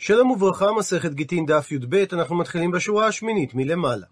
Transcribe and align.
שלום 0.00 0.30
וברכה, 0.30 0.72
מסכת 0.72 1.12
גיטין 1.12 1.46
דף 1.46 1.72
י"ב, 1.72 2.04
אנחנו 2.12 2.36
מתחילים 2.36 2.70
בשורה 2.70 3.06
השמינית 3.06 3.54
מלמעלה. 3.54 4.06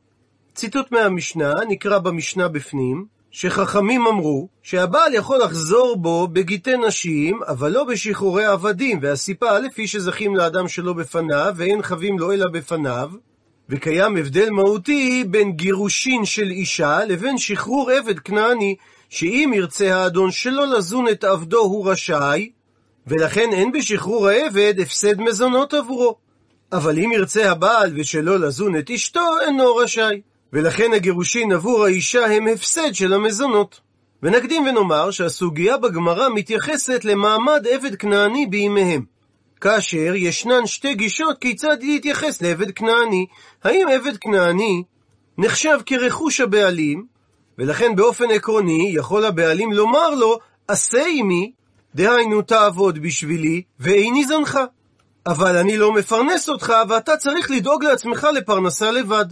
ציטוט 0.54 0.92
מהמשנה, 0.92 1.52
נקרא 1.68 1.98
במשנה 1.98 2.48
בפנים, 2.48 3.06
שחכמים 3.30 4.06
אמרו 4.06 4.48
שהבעל 4.62 5.14
יכול 5.14 5.38
לחזור 5.38 5.96
בו 5.96 6.28
בגיטי 6.28 6.76
נשים, 6.76 7.40
אבל 7.42 7.72
לא 7.72 7.84
בשחרורי 7.84 8.44
עבדים, 8.44 8.98
והסיפה 9.02 9.58
לפי 9.58 9.86
שזכים 9.86 10.36
לאדם 10.36 10.68
שלא 10.68 10.92
בפניו, 10.92 11.54
ואין 11.56 11.82
חבים 11.82 12.18
לו 12.18 12.32
אלא 12.32 12.46
בפניו, 12.52 13.10
וקיים 13.68 14.16
הבדל 14.16 14.50
מהותי 14.50 15.24
בין 15.24 15.52
גירושין 15.52 16.24
של 16.24 16.50
אישה 16.50 17.04
לבין 17.04 17.38
שחרור 17.38 17.90
עבד 17.90 18.18
כנעני, 18.18 18.76
שאם 19.08 19.52
ירצה 19.54 19.96
האדון 19.96 20.30
שלא 20.30 20.66
לזון 20.66 21.08
את 21.08 21.24
עבדו 21.24 21.60
הוא 21.60 21.90
רשאי, 21.90 22.50
ולכן 23.06 23.52
אין 23.52 23.72
בשחרור 23.72 24.28
העבד 24.28 24.74
הפסד 24.80 25.20
מזונות 25.20 25.74
עבורו. 25.74 26.16
אבל 26.72 26.98
אם 26.98 27.12
ירצה 27.12 27.50
הבעל 27.50 27.92
ושלא 27.96 28.38
לזון 28.40 28.78
את 28.78 28.90
אשתו, 28.90 29.40
אינו 29.46 29.76
רשאי. 29.76 30.20
ולכן 30.52 30.92
הגירושין 30.92 31.52
עבור 31.52 31.84
האישה 31.84 32.26
הם 32.26 32.46
הפסד 32.46 32.94
של 32.94 33.12
המזונות. 33.12 33.80
ונקדים 34.22 34.66
ונאמר 34.66 35.10
שהסוגיה 35.10 35.76
בגמרא 35.76 36.28
מתייחסת 36.28 37.04
למעמד 37.04 37.66
עבד 37.70 37.94
כנעני 37.94 38.46
בימיהם. 38.46 39.04
כאשר 39.60 40.14
ישנן 40.14 40.66
שתי 40.66 40.94
גישות 40.94 41.38
כיצד 41.40 41.76
להתייחס 41.82 42.42
לעבד 42.42 42.70
כנעני. 42.70 43.26
האם 43.64 43.88
עבד 43.88 44.16
כנעני 44.16 44.82
נחשב 45.38 45.78
כרכוש 45.86 46.40
הבעלים, 46.40 47.06
ולכן 47.58 47.96
באופן 47.96 48.30
עקרוני 48.30 48.92
יכול 48.94 49.24
הבעלים 49.24 49.72
לומר 49.72 50.14
לו, 50.14 50.38
עשה 50.68 51.04
עמי, 51.18 51.52
דהיינו 51.96 52.42
תעבוד 52.42 52.98
בשבילי, 52.98 53.62
ואיני 53.80 54.24
זנך. 54.24 54.58
אבל 55.26 55.56
אני 55.56 55.76
לא 55.76 55.92
מפרנס 55.92 56.48
אותך, 56.48 56.72
ואתה 56.88 57.16
צריך 57.16 57.50
לדאוג 57.50 57.84
לעצמך 57.84 58.26
לפרנסה 58.34 58.90
לבד. 58.90 59.24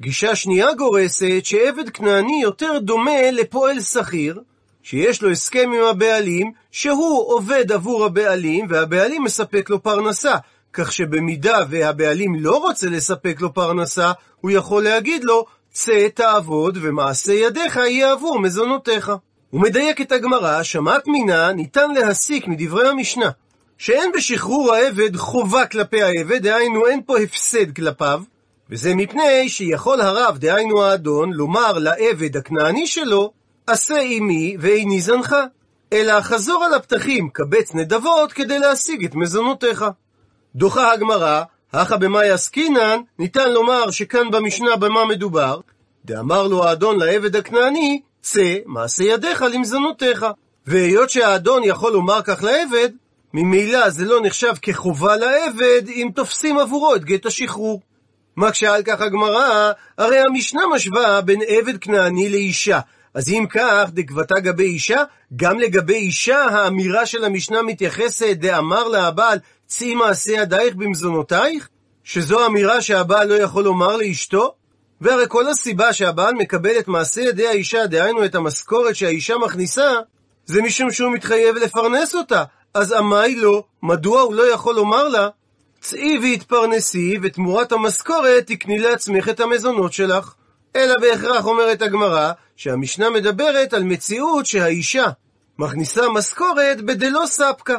גישה 0.00 0.34
שנייה 0.34 0.74
גורסת 0.74 1.40
שעבד 1.44 1.88
כנעני 1.88 2.42
יותר 2.42 2.78
דומה 2.78 3.30
לפועל 3.30 3.80
שכיר, 3.80 4.40
שיש 4.82 5.22
לו 5.22 5.30
הסכם 5.30 5.70
עם 5.76 5.84
הבעלים, 5.84 6.52
שהוא 6.70 7.34
עובד 7.34 7.72
עבור 7.72 8.04
הבעלים, 8.04 8.66
והבעלים 8.70 9.24
מספק 9.24 9.70
לו 9.70 9.82
פרנסה. 9.82 10.36
כך 10.72 10.92
שבמידה 10.92 11.58
והבעלים 11.68 12.34
לא 12.34 12.56
רוצה 12.56 12.86
לספק 12.86 13.40
לו 13.40 13.54
פרנסה, 13.54 14.12
הוא 14.40 14.50
יכול 14.50 14.84
להגיד 14.84 15.24
לו, 15.24 15.44
צא 15.72 16.08
תעבוד, 16.14 16.78
ומעשה 16.82 17.32
ידיך 17.32 17.76
יהיה 17.76 18.12
עבור 18.12 18.38
מזונותיך. 18.40 19.12
הוא 19.54 19.62
מדייק 19.62 20.00
את 20.00 20.12
הגמרא, 20.12 20.62
שמעת 20.62 21.06
מינה 21.06 21.52
ניתן 21.52 21.90
להסיק 21.90 22.46
מדברי 22.46 22.88
המשנה, 22.88 23.30
שאין 23.78 24.12
בשחרור 24.12 24.72
העבד 24.72 25.16
חובה 25.16 25.66
כלפי 25.66 26.02
העבד, 26.02 26.42
דהיינו 26.42 26.86
אין 26.86 27.00
פה 27.06 27.18
הפסד 27.18 27.76
כלפיו, 27.76 28.22
וזה 28.70 28.94
מפני 28.94 29.48
שיכול 29.48 30.00
הרב, 30.00 30.38
דהיינו 30.38 30.82
האדון, 30.82 31.32
לומר 31.32 31.72
לעבד 31.78 32.36
הכנעני 32.36 32.86
שלו, 32.86 33.32
עשה 33.66 34.00
עמי 34.00 34.56
ואיני 34.60 35.00
זנך, 35.00 35.36
אלא 35.92 36.20
חזור 36.20 36.64
על 36.64 36.74
הפתחים, 36.74 37.28
קבץ 37.28 37.74
נדבות, 37.74 38.32
כדי 38.32 38.58
להשיג 38.58 39.04
את 39.04 39.14
מזונותיך. 39.14 39.84
דוחה 40.54 40.92
הגמרא, 40.92 41.42
הכא 41.72 41.96
במאי 41.96 42.30
עסקינן, 42.30 43.00
ניתן 43.18 43.52
לומר 43.52 43.90
שכאן 43.90 44.30
במשנה 44.30 44.76
במה 44.76 45.04
מדובר, 45.04 45.60
דאמר 46.04 46.46
לו 46.46 46.64
האדון 46.64 46.98
לעבד 47.00 47.36
הכנעני, 47.36 48.00
צא 48.24 48.58
מעשה 48.66 49.04
ידיך 49.04 49.42
למזונותיך. 49.42 50.26
והיות 50.66 51.10
שהאדון 51.10 51.62
יכול 51.64 51.92
לומר 51.92 52.22
כך 52.22 52.42
לעבד, 52.42 52.88
ממילא 53.34 53.90
זה 53.90 54.04
לא 54.04 54.20
נחשב 54.22 54.52
כחובה 54.62 55.16
לעבד 55.16 55.82
אם 55.88 56.08
תופסים 56.14 56.58
עבורו 56.58 56.94
את 56.94 57.04
גט 57.04 57.26
השחרור. 57.26 57.80
מקשה 58.36 58.74
על 58.74 58.82
כך 58.82 59.00
הגמרא, 59.00 59.72
הרי 59.98 60.18
המשנה 60.18 60.62
משווה 60.74 61.20
בין 61.20 61.40
עבד 61.46 61.78
כנעני 61.78 62.28
לאישה. 62.28 62.80
אז 63.14 63.28
אם 63.28 63.46
כך, 63.50 63.90
דגבתה 63.92 64.40
גבי 64.40 64.64
אישה, 64.64 65.02
גם 65.36 65.58
לגבי 65.58 65.94
אישה 65.94 66.44
האמירה 66.44 67.06
של 67.06 67.24
המשנה 67.24 67.62
מתייחסת 67.62 68.36
דאמר 68.38 68.88
לה 68.88 69.06
הבעל, 69.06 69.38
צאי 69.66 69.94
מעשה 69.94 70.32
ידייך 70.32 70.74
במזונותייך? 70.74 71.68
שזו 72.04 72.46
אמירה 72.46 72.82
שהבעל 72.82 73.28
לא 73.28 73.34
יכול 73.34 73.64
לומר 73.64 73.96
לאשתו? 73.96 74.54
והרי 75.04 75.24
כל 75.28 75.48
הסיבה 75.48 75.92
שהבעל 75.92 76.34
מקבל 76.34 76.78
את 76.78 76.88
מעשה 76.88 77.20
ידי 77.20 77.46
האישה, 77.46 77.86
דהיינו 77.86 78.24
את 78.24 78.34
המשכורת 78.34 78.96
שהאישה 78.96 79.38
מכניסה, 79.38 79.92
זה 80.46 80.62
משום 80.62 80.90
שהוא 80.92 81.12
מתחייב 81.12 81.56
לפרנס 81.56 82.14
אותה. 82.14 82.44
אז 82.74 82.92
עמי 82.92 83.34
לו, 83.34 83.64
מדוע 83.82 84.20
הוא 84.20 84.34
לא 84.34 84.52
יכול 84.52 84.74
לומר 84.74 85.08
לה, 85.08 85.28
צאי 85.80 86.18
והתפרנסי, 86.22 87.18
ותמורת 87.22 87.72
המשכורת 87.72 88.46
תקני 88.46 88.78
לעצמך 88.78 89.28
את 89.28 89.40
המזונות 89.40 89.92
שלך. 89.92 90.34
אלא 90.76 90.94
בהכרח 91.00 91.46
אומרת 91.46 91.82
הגמרא, 91.82 92.32
שהמשנה 92.56 93.10
מדברת 93.10 93.74
על 93.74 93.82
מציאות 93.82 94.46
שהאישה 94.46 95.06
מכניסה 95.58 96.08
משכורת 96.08 96.80
בדלא 96.80 97.26
ספקה. 97.26 97.76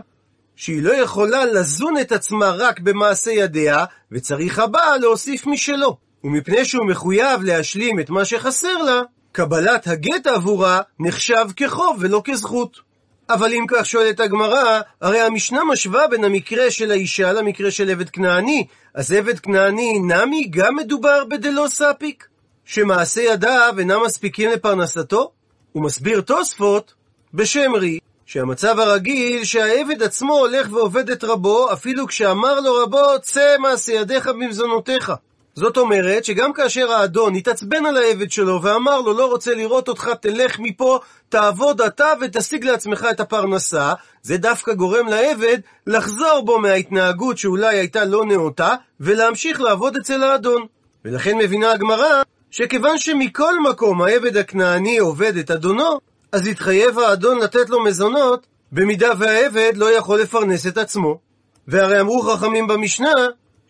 שהיא 0.55 0.83
לא 0.83 0.93
יכולה 0.93 1.45
לזון 1.45 1.97
את 1.97 2.11
עצמה 2.11 2.49
רק 2.49 2.79
במעשה 2.79 3.31
ידיה, 3.31 3.85
וצריך 4.11 4.59
הבעל 4.59 5.01
להוסיף 5.01 5.47
משלו. 5.47 6.04
ומפני 6.23 6.65
שהוא 6.65 6.85
מחויב 6.85 7.43
להשלים 7.43 7.99
את 7.99 8.09
מה 8.09 8.25
שחסר 8.25 8.77
לה, 8.77 9.01
קבלת 9.31 9.87
הגט 9.87 10.27
עבורה 10.27 10.81
נחשב 10.99 11.45
כחוב 11.55 11.97
ולא 11.99 12.21
כזכות. 12.25 12.85
אבל 13.29 13.53
אם 13.53 13.65
כך 13.67 13.85
שואלת 13.85 14.19
הגמרא, 14.19 14.81
הרי 15.01 15.19
המשנה 15.19 15.63
משווה 15.63 16.07
בין 16.07 16.23
המקרה 16.23 16.71
של 16.71 16.91
האישה 16.91 17.33
למקרה 17.33 17.71
של 17.71 17.89
עבד 17.89 18.09
כנעני, 18.09 18.67
אז 18.93 19.11
עבד 19.11 19.39
כנעני 19.39 19.99
נמי 19.99 20.47
גם 20.49 20.75
מדובר 20.75 21.25
בדלא 21.25 21.67
ספיק, 21.67 22.27
שמעשה 22.65 23.21
ידיו 23.21 23.75
אינם 23.79 24.03
מספיקים 24.05 24.51
לפרנסתו? 24.51 25.31
הוא 25.71 25.83
מסביר 25.83 26.21
תוספות 26.21 26.93
בשם 27.33 27.71
רי, 27.75 27.99
שהמצב 28.25 28.79
הרגיל 28.79 29.43
שהעבד 29.43 30.03
עצמו 30.03 30.33
הולך 30.33 30.67
ועובד 30.71 31.09
את 31.09 31.23
רבו, 31.23 31.73
אפילו 31.73 32.07
כשאמר 32.07 32.59
לו 32.59 32.73
רבו, 32.83 33.19
צא 33.21 33.55
מעשה 33.59 33.93
ידיך 33.93 34.27
במזונותיך. 34.27 35.11
זאת 35.55 35.77
אומרת 35.77 36.25
שגם 36.25 36.53
כאשר 36.53 36.91
האדון 36.91 37.35
התעצבן 37.35 37.85
על 37.85 37.97
העבד 37.97 38.31
שלו 38.31 38.61
ואמר 38.61 39.01
לו 39.01 39.13
לא 39.13 39.25
רוצה 39.25 39.55
לראות 39.55 39.87
אותך, 39.87 40.09
תלך 40.21 40.59
מפה, 40.59 40.99
תעבוד 41.29 41.81
אתה 41.81 42.13
ותשיג 42.21 42.65
לעצמך 42.65 43.07
את 43.11 43.19
הפרנסה, 43.19 43.93
זה 44.21 44.37
דווקא 44.37 44.73
גורם 44.73 45.07
לעבד 45.07 45.57
לחזור 45.87 46.41
בו 46.45 46.59
מההתנהגות 46.59 47.37
שאולי 47.37 47.77
הייתה 47.77 48.05
לא 48.05 48.25
נאותה, 48.25 48.75
ולהמשיך 48.99 49.61
לעבוד 49.61 49.95
אצל 49.97 50.23
האדון. 50.23 50.65
ולכן 51.05 51.37
מבינה 51.37 51.71
הגמרא 51.71 52.21
שכיוון 52.51 52.97
שמכל 52.97 53.59
מקום 53.59 54.01
העבד 54.01 54.37
הכנעני 54.37 54.97
עובד 54.97 55.37
את 55.37 55.51
אדונו, 55.51 55.99
אז 56.31 56.47
התחייב 56.47 56.99
האדון 56.99 57.39
לתת 57.39 57.69
לו 57.69 57.83
מזונות, 57.83 58.47
במידה 58.71 59.11
והעבד 59.19 59.71
לא 59.75 59.97
יכול 59.97 60.21
לפרנס 60.21 60.67
את 60.67 60.77
עצמו. 60.77 61.19
והרי 61.67 61.99
אמרו 61.99 62.21
חכמים 62.21 62.67
במשנה, 62.67 63.13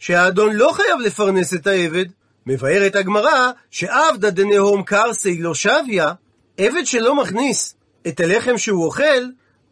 שהאדון 0.05 0.55
לא 0.55 0.71
חייב 0.73 0.99
לפרנס 0.99 1.53
את 1.53 1.67
העבד, 1.67 2.05
מבארת 2.45 2.95
הגמרא 2.95 3.51
שעבדא 3.71 4.29
דנהום 4.29 4.83
קרסי 4.83 5.37
לא 5.37 5.53
שביה, 5.53 6.13
עבד 6.57 6.85
שלא 6.85 7.15
מכניס 7.15 7.75
את 8.07 8.19
הלחם 8.19 8.57
שהוא 8.57 8.85
אוכל, 8.85 9.23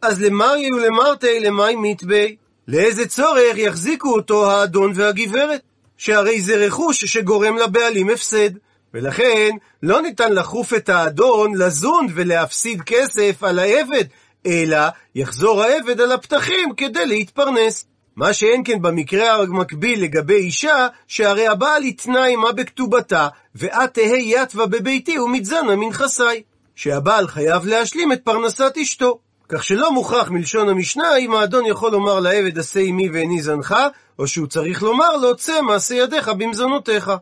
אז 0.02 0.22
למרי 0.22 0.72
ולמרתי 0.72 1.40
למי 1.40 1.76
מתבי. 1.76 2.36
לאיזה 2.68 3.08
צורך 3.08 3.58
יחזיקו 3.58 4.14
אותו 4.14 4.50
האדון 4.50 4.92
והגברת? 4.94 5.60
שהרי 5.96 6.40
זה 6.40 6.56
רכוש 6.56 7.04
שגורם 7.04 7.56
לבעלים 7.56 8.10
הפסד. 8.10 8.50
ולכן 8.94 9.50
לא 9.82 10.02
ניתן 10.02 10.32
לחוף 10.32 10.74
את 10.74 10.88
האדון 10.88 11.54
לזון 11.54 12.06
ולהפסיד 12.14 12.82
כסף 12.82 13.42
על 13.42 13.58
העבד, 13.58 14.04
אלא 14.46 14.78
יחזור 15.14 15.62
העבד 15.62 16.00
על 16.00 16.12
הפתחים 16.12 16.74
כדי 16.76 17.06
להתפרנס. 17.06 17.93
מה 18.16 18.32
שאין 18.32 18.62
כן 18.64 18.82
במקרה 18.82 19.34
המקביל 19.34 20.02
לגבי 20.02 20.34
אישה, 20.34 20.88
שהרי 21.08 21.46
הבעל 21.46 21.82
התנה 21.82 22.24
עמה 22.24 22.52
בכתובתה, 22.52 23.28
ואת 23.54 23.94
תהא 23.94 24.16
יתווה 24.16 24.66
בביתי 24.66 25.18
ומתזנה 25.18 25.76
מנכסי. 25.76 26.42
שהבעל 26.76 27.28
חייב 27.28 27.66
להשלים 27.66 28.12
את 28.12 28.20
פרנסת 28.24 28.74
אשתו. 28.82 29.18
כך 29.48 29.64
שלא 29.64 29.92
מוכרח 29.92 30.30
מלשון 30.30 30.68
המשנה 30.68 31.16
אם 31.16 31.34
האדון 31.34 31.66
יכול 31.66 31.92
לומר 31.92 32.20
לעבד 32.20 32.58
עשה 32.58 32.80
עמי 32.80 33.10
ואיני 33.10 33.42
זנך, 33.42 33.74
או 34.18 34.26
שהוא 34.26 34.46
צריך 34.46 34.82
לומר 34.82 35.16
לו 35.16 35.36
צא 35.36 35.62
מעשה 35.62 35.94
ידיך 35.94 36.28
במזונותיך. 36.28 37.12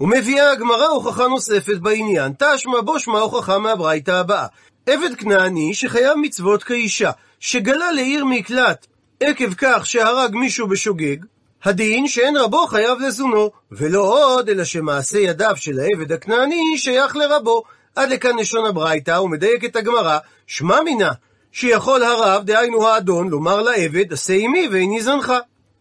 ומביאה 0.00 0.50
הגמרא 0.50 0.86
הוכחה 0.86 1.28
נוספת 1.28 1.78
בעניין, 1.78 2.32
תשמע 2.38 2.80
בו 2.80 2.98
שמע 2.98 3.18
הוכחה 3.18 3.58
מהברייתא 3.58 4.10
הבאה. 4.10 4.46
עבד 4.86 5.14
כנעני 5.18 5.74
שחייב 5.74 6.18
מצוות 6.18 6.62
כאישה, 6.62 7.10
שגלה 7.40 7.92
לעיר 7.92 8.24
מקלט 8.24 8.86
עקב 9.20 9.54
כך 9.58 9.86
שהרג 9.86 10.34
מישהו 10.34 10.68
בשוגג, 10.68 11.16
הדין 11.64 12.08
שאין 12.08 12.36
רבו 12.36 12.66
חייב 12.66 12.98
לזונו, 13.00 13.50
ולא 13.72 14.00
עוד, 14.00 14.48
אלא 14.48 14.64
שמעשה 14.64 15.18
ידיו 15.18 15.56
של 15.56 15.80
העבד 15.80 16.12
הכנעני 16.12 16.78
שייך 16.78 17.16
לרבו. 17.16 17.62
עד 17.96 18.10
לכאן 18.10 18.36
לשון 18.38 18.66
הברייתא, 18.66 19.20
את 19.64 19.76
הגמרא, 19.76 20.18
שמע 20.46 20.82
מינה, 20.82 21.10
שיכול 21.52 22.02
הרב, 22.02 22.44
דהיינו 22.44 22.88
האדון, 22.88 23.28
לומר 23.28 23.62
לעבד, 23.62 24.12
עשה 24.12 24.32
עמי 24.32 24.68
ואיני 24.72 25.02
זנך. 25.02 25.32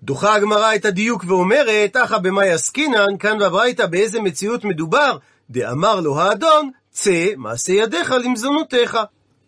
דוחה 0.04 0.36
הגמרא 0.36 0.76
את 0.76 0.86
הדיוק 0.86 1.24
ואומרת, 1.28 1.98
אחא 1.98 2.18
במאי 2.18 2.52
עסקינן, 2.52 3.18
כאן 3.20 3.40
בברייתא 3.40 3.86
באיזה 3.86 4.22
מציאות 4.22 4.66
מדובר? 4.66 5.18
דאמר 5.50 6.00
לו 6.00 6.20
האדון, 6.20 6.70
צא 6.92 7.26
מעשה 7.38 7.74
ידיך 7.74 8.12
למזונותיך. 8.12 8.98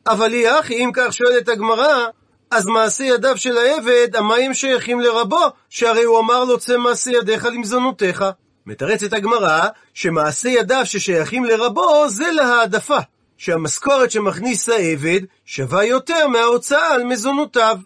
אבל 0.08 0.34
היא 0.34 0.48
אחי, 0.60 0.74
אם 0.74 0.92
כך 0.94 1.14
שואלת 1.14 1.50
הגמרא, 1.50 2.06
אז 2.52 2.66
מעשה 2.66 3.04
ידיו 3.04 3.38
של 3.38 3.58
העבד, 3.58 4.16
המים 4.16 4.54
שייכים 4.54 5.00
לרבו, 5.00 5.46
שהרי 5.70 6.04
הוא 6.04 6.20
אמר 6.20 6.44
לו 6.44 6.60
צא 6.60 6.78
מעשה 6.78 7.12
ידיך 7.12 7.46
למזונותיך. 7.46 8.26
מתרצת 8.66 9.14
הגמרא, 9.14 9.68
שמעשה 9.94 10.50
ידיו 10.50 10.82
ששייכים 10.86 11.46
לרבו 11.46 12.10
זה 12.10 12.32
להעדפה, 12.32 12.98
שהמשכורת 13.38 14.12
שמכניס 14.12 14.70
העבד 14.70 15.20
שווה 15.46 15.86
יותר 15.86 16.28
מההוצאה 16.28 16.94
על 16.94 17.04
מזונותיו, 17.04 17.78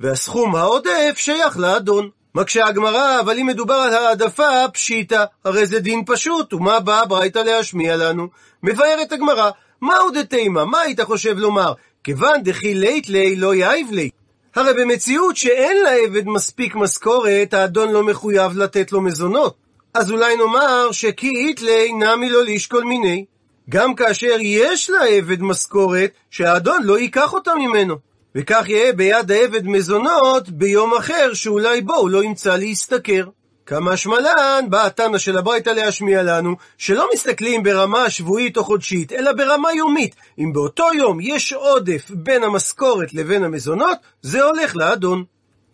והסכום 0.00 0.56
העודף 0.56 1.14
שייך 1.16 1.58
לאדון. 1.58 2.10
מקשה 2.34 2.66
הגמרא, 2.66 3.20
אבל 3.20 3.38
אם 3.38 3.46
מדובר 3.46 3.74
על 3.74 3.94
העדפה, 3.94 4.68
פשיטא, 4.72 5.24
הרי 5.44 5.66
זה 5.66 5.80
דין 5.80 6.02
פשוט, 6.06 6.52
ומה 6.52 6.80
באה 6.80 7.02
הברייתא 7.02 7.38
להשמיע 7.38 7.96
לנו? 7.96 8.28
מבארת 8.62 9.12
הגמרא, 9.12 9.50
מהו 9.80 10.10
דתימה, 10.10 10.64
מה 10.64 10.80
היית 10.80 11.00
חושב 11.00 11.38
לומר? 11.38 11.72
כיוון 12.06 12.42
דכי 12.42 12.74
לית 12.74 13.08
לי 13.08 13.36
לא 13.36 13.54
יאיב 13.54 13.90
לי. 13.90 14.10
הרי 14.54 14.72
במציאות 14.74 15.36
שאין 15.36 15.76
לעבד 15.82 16.26
מספיק 16.26 16.74
משכורת, 16.74 17.54
האדון 17.54 17.92
לא 17.92 18.02
מחויב 18.02 18.58
לתת 18.58 18.92
לו 18.92 19.00
מזונות. 19.00 19.54
אז 19.94 20.10
אולי 20.10 20.36
נאמר 20.36 20.92
שכי 20.92 21.28
איתלי 21.28 21.92
נמי 21.92 22.30
לו 22.30 22.42
לשקול 22.42 22.84
מיני. 22.84 23.24
גם 23.70 23.94
כאשר 23.94 24.36
יש 24.40 24.90
לעבד 24.90 25.42
משכורת, 25.42 26.10
שהאדון 26.30 26.82
לא 26.82 26.98
ייקח 26.98 27.32
אותה 27.32 27.54
ממנו. 27.54 27.96
וכך 28.34 28.64
יהיה 28.68 28.92
ביד 28.92 29.30
העבד 29.30 29.66
מזונות 29.66 30.48
ביום 30.48 30.94
אחר 30.94 31.34
שאולי 31.34 31.80
בו 31.80 31.94
הוא 31.94 32.10
לא 32.10 32.24
ימצא 32.24 32.56
להשתכר. 32.56 33.24
כמה 33.66 33.96
שמלן, 33.96 34.64
בא 34.68 34.86
התנא 34.86 35.18
של 35.18 35.38
הברייתא 35.38 35.70
להשמיע 35.70 36.22
לנו, 36.22 36.56
שלא 36.78 37.08
מסתכלים 37.14 37.62
ברמה 37.62 38.10
שבועית 38.10 38.56
או 38.56 38.64
חודשית, 38.64 39.12
אלא 39.12 39.32
ברמה 39.32 39.72
יומית. 39.72 40.14
אם 40.38 40.52
באותו 40.52 40.86
יום 40.94 41.18
יש 41.20 41.52
עודף 41.52 42.10
בין 42.10 42.44
המשכורת 42.44 43.14
לבין 43.14 43.44
המזונות, 43.44 43.98
זה 44.22 44.42
הולך 44.42 44.76
לאדון. 44.76 45.24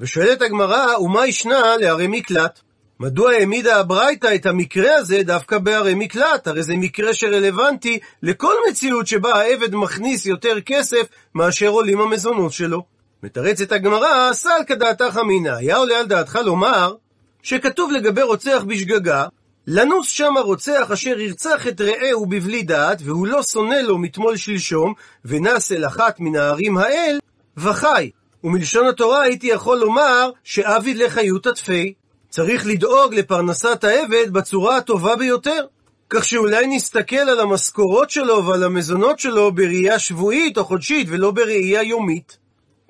ושואלת 0.01 0.43
הגמרא, 0.43 0.99
ומה 0.99 1.27
ישנה 1.27 1.77
לערי 1.77 2.07
מקלט? 2.07 2.61
מדוע 3.01 3.33
העמידה 3.33 3.81
הברייתא 3.81 4.35
את 4.35 4.47
המקרה 4.47 4.95
הזה 4.95 5.23
דווקא 5.23 5.59
בערי 5.59 5.95
מקלט? 5.95 6.47
הרי 6.47 6.63
זה 6.63 6.77
מקרה 6.77 7.15
שרלוונטי 7.15 7.99
לכל 8.23 8.55
מציאות 8.71 9.07
שבה 9.07 9.35
העבד 9.35 9.75
מכניס 9.75 10.27
יותר 10.27 10.61
כסף 10.61 11.07
מאשר 11.35 11.69
עולים 11.69 12.01
המזונות 12.01 12.53
שלו. 12.53 12.83
מתרצת 13.23 13.73
הגמרא, 13.73 14.33
סל 14.33 14.63
כדעתך 14.67 15.19
אמינא, 15.21 15.49
היה 15.49 15.77
עולה 15.77 15.99
על 15.99 16.07
דעתך 16.07 16.39
לומר 16.45 16.95
שכתוב 17.43 17.93
לגבי 17.93 18.23
רוצח 18.23 18.63
בשגגה, 18.67 19.27
לנוס 19.67 20.09
שם 20.09 20.37
הרוצח 20.37 20.91
אשר 20.93 21.21
ירצח 21.21 21.67
את 21.67 21.81
רעהו 21.81 22.27
בבלי 22.27 22.63
דעת, 22.63 22.99
והוא 23.05 23.27
לא 23.27 23.43
שונא 23.43 23.75
לו 23.75 23.99
מתמול 23.99 24.37
שלשום, 24.37 24.95
ונס 25.25 25.73
אל 25.73 25.87
אחת 25.87 26.21
מן 26.21 26.37
הערים 26.37 26.79
האל, 26.79 27.19
וחי. 27.57 28.11
ומלשון 28.45 28.87
התורה 28.87 29.23
הייתי 29.23 29.47
יכול 29.47 29.79
לומר 29.79 30.31
שעביד 30.45 30.97
לחיות 30.97 31.47
עטפי. 31.47 31.95
צריך 32.29 32.67
לדאוג 32.67 33.15
לפרנסת 33.15 33.85
העבד 33.85 34.33
בצורה 34.33 34.77
הטובה 34.77 35.17
ביותר. 35.17 35.67
כך 36.11 36.25
שאולי 36.25 36.67
נסתכל 36.67 37.17
על 37.17 37.41
המשכורות 37.41 38.11
שלו 38.11 38.45
ועל 38.47 38.65
המזונות 38.65 39.19
שלו 39.19 39.53
בראייה 39.53 39.99
שבועית 39.99 40.59
או 40.59 40.65
חודשית 40.65 41.07
ולא 41.11 41.31
בראייה 41.31 41.83
יומית. 41.83 42.39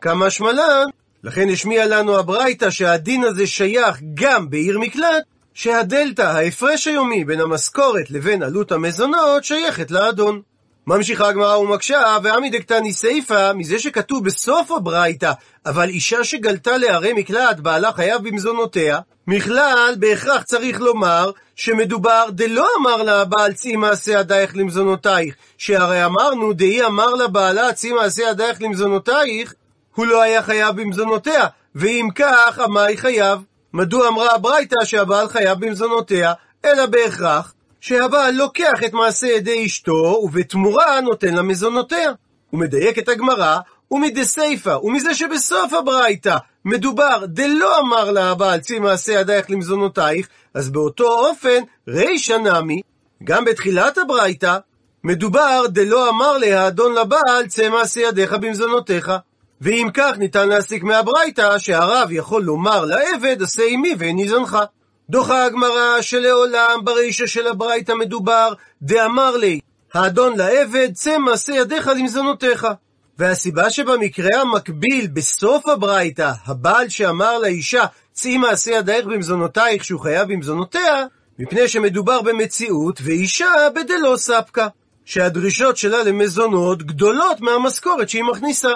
כמה 0.00 0.30
שמלן, 0.30 0.86
לכן 1.24 1.48
השמיע 1.48 1.86
לנו 1.86 2.18
הברייתא 2.18 2.70
שהדין 2.70 3.24
הזה 3.24 3.46
שייך 3.46 3.98
גם 4.14 4.50
בעיר 4.50 4.78
מקלט, 4.78 5.24
שהדלתא, 5.54 6.22
ההפרש 6.22 6.86
היומי 6.86 7.24
בין 7.24 7.40
המשכורת 7.40 8.10
לבין 8.10 8.42
עלות 8.42 8.72
המזונות, 8.72 9.44
שייכת 9.44 9.90
לאדון. 9.90 10.40
ממשיכה 10.86 11.28
הגמרא 11.28 11.56
ומקשה, 11.56 12.16
ועמי 12.22 12.50
דקתני 12.50 12.92
סיפא, 12.92 13.52
מזה 13.52 13.78
שכתוב 13.78 14.24
בסוף 14.24 14.70
הברייתא, 14.70 15.32
אבל 15.66 15.88
אישה 15.88 16.24
שגלתה 16.24 16.76
לערי 16.76 17.12
מקלט, 17.12 17.60
בעלה 17.60 17.92
חייב 17.92 18.28
במזונותיה, 18.28 18.98
מכלל, 19.26 19.94
בהכרח 19.98 20.42
צריך 20.42 20.80
לומר, 20.80 21.30
שמדובר 21.56 22.24
דלא 22.30 22.66
אמר 22.80 23.02
לה 23.02 23.20
הבעל 23.20 23.52
צאי 23.52 23.76
מעשה 23.76 24.12
ידייך 24.12 24.56
למזונותייך, 24.56 25.34
שהרי 25.58 26.04
אמרנו, 26.04 26.52
דהי 26.52 26.84
אמר 26.84 27.14
לבעלה 27.14 27.72
צאי 27.72 27.92
מעשה 27.92 28.22
ידייך 28.22 28.62
למזונותייך, 28.62 29.54
הוא 29.94 30.06
לא 30.06 30.22
היה 30.22 30.42
חייב 30.42 30.80
במזונותיה, 30.80 31.46
ואם 31.74 32.08
כך, 32.14 32.58
עמי 32.58 32.96
חייב. 32.96 33.38
מדוע 33.72 34.08
אמרה 34.08 34.34
הברייתא 34.34 34.84
שהבעל 34.84 35.28
חייב 35.28 35.66
במזונותיה, 35.66 36.32
אלא 36.64 36.86
בהכרח 36.86 37.54
שהבעל 37.80 38.34
לוקח 38.34 38.84
את 38.86 38.92
מעשה 38.92 39.26
ידי 39.26 39.66
אשתו, 39.66 40.20
ובתמורה 40.22 41.00
נותן 41.00 41.34
לה 41.34 41.42
מזונותיה. 41.42 42.12
הוא 42.50 42.60
מדייק 42.60 42.98
את 42.98 43.08
הגמרא, 43.08 43.58
ומדסיפא, 43.90 44.78
ומזה 44.82 45.14
שבסוף 45.14 45.72
הברייתא 45.72 46.36
מדובר 46.64 47.24
דלא 47.26 47.78
אמר 47.78 48.10
לה 48.10 48.30
הבעל 48.30 48.60
צי 48.60 48.78
מעשה 48.78 49.12
ידייך 49.12 49.50
למזונותייך, 49.50 50.28
אז 50.54 50.70
באותו 50.70 51.28
אופן, 51.28 51.62
רישא 51.88 52.32
נמי, 52.32 52.80
גם 53.24 53.44
בתחילת 53.44 53.98
הברייתא, 53.98 54.58
מדובר 55.04 55.66
דלא 55.68 56.08
אמר 56.08 56.38
לה 56.38 56.64
האדון 56.64 56.94
לבעל 56.94 57.46
צא 57.48 57.68
מעשה 57.68 58.00
ידיך 58.00 58.32
במזונותיך. 58.32 59.12
ואם 59.62 59.88
כך 59.94 60.12
ניתן 60.18 60.48
להסיק 60.48 60.82
מהברייתא 60.82 61.58
שהרב 61.58 62.08
יכול 62.12 62.42
לומר 62.42 62.84
לעבד 62.84 63.42
עשה 63.42 63.62
עמי 63.68 63.94
ואיני 63.98 64.28
זונך. 64.28 64.58
דוחה 65.10 65.44
הגמרא 65.44 66.00
שלעולם 66.00 66.80
ברישא 66.84 67.26
של 67.26 67.46
הברייתא 67.46 67.92
מדובר 67.92 68.52
דאמר 68.82 69.36
לי 69.36 69.60
האדון 69.94 70.36
לעבד 70.36 70.88
צא 70.94 71.18
מעשה 71.18 71.52
ידיך 71.52 71.86
למזונותיך. 71.86 72.66
והסיבה 73.18 73.70
שבמקרה 73.70 74.40
המקביל 74.40 75.06
בסוף 75.12 75.68
הברייתא 75.68 76.32
הבעל 76.46 76.88
שאמר 76.88 77.38
לאישה 77.38 77.84
צאי 78.12 78.38
מעשה 78.38 78.70
ידייך 78.70 79.06
במזונותייך 79.06 79.84
שהוא 79.84 80.00
חייב 80.00 80.32
במזונותיה 80.32 81.06
מפני 81.38 81.68
שמדובר 81.68 82.22
במציאות 82.22 83.00
ואישה 83.04 83.50
בדלא 83.74 84.16
ספקא 84.16 84.66
שהדרישות 85.04 85.76
שלה 85.76 86.02
למזונות 86.02 86.82
גדולות 86.82 87.40
מהמשכורת 87.40 88.08
שהיא 88.08 88.24
מכניסה. 88.24 88.72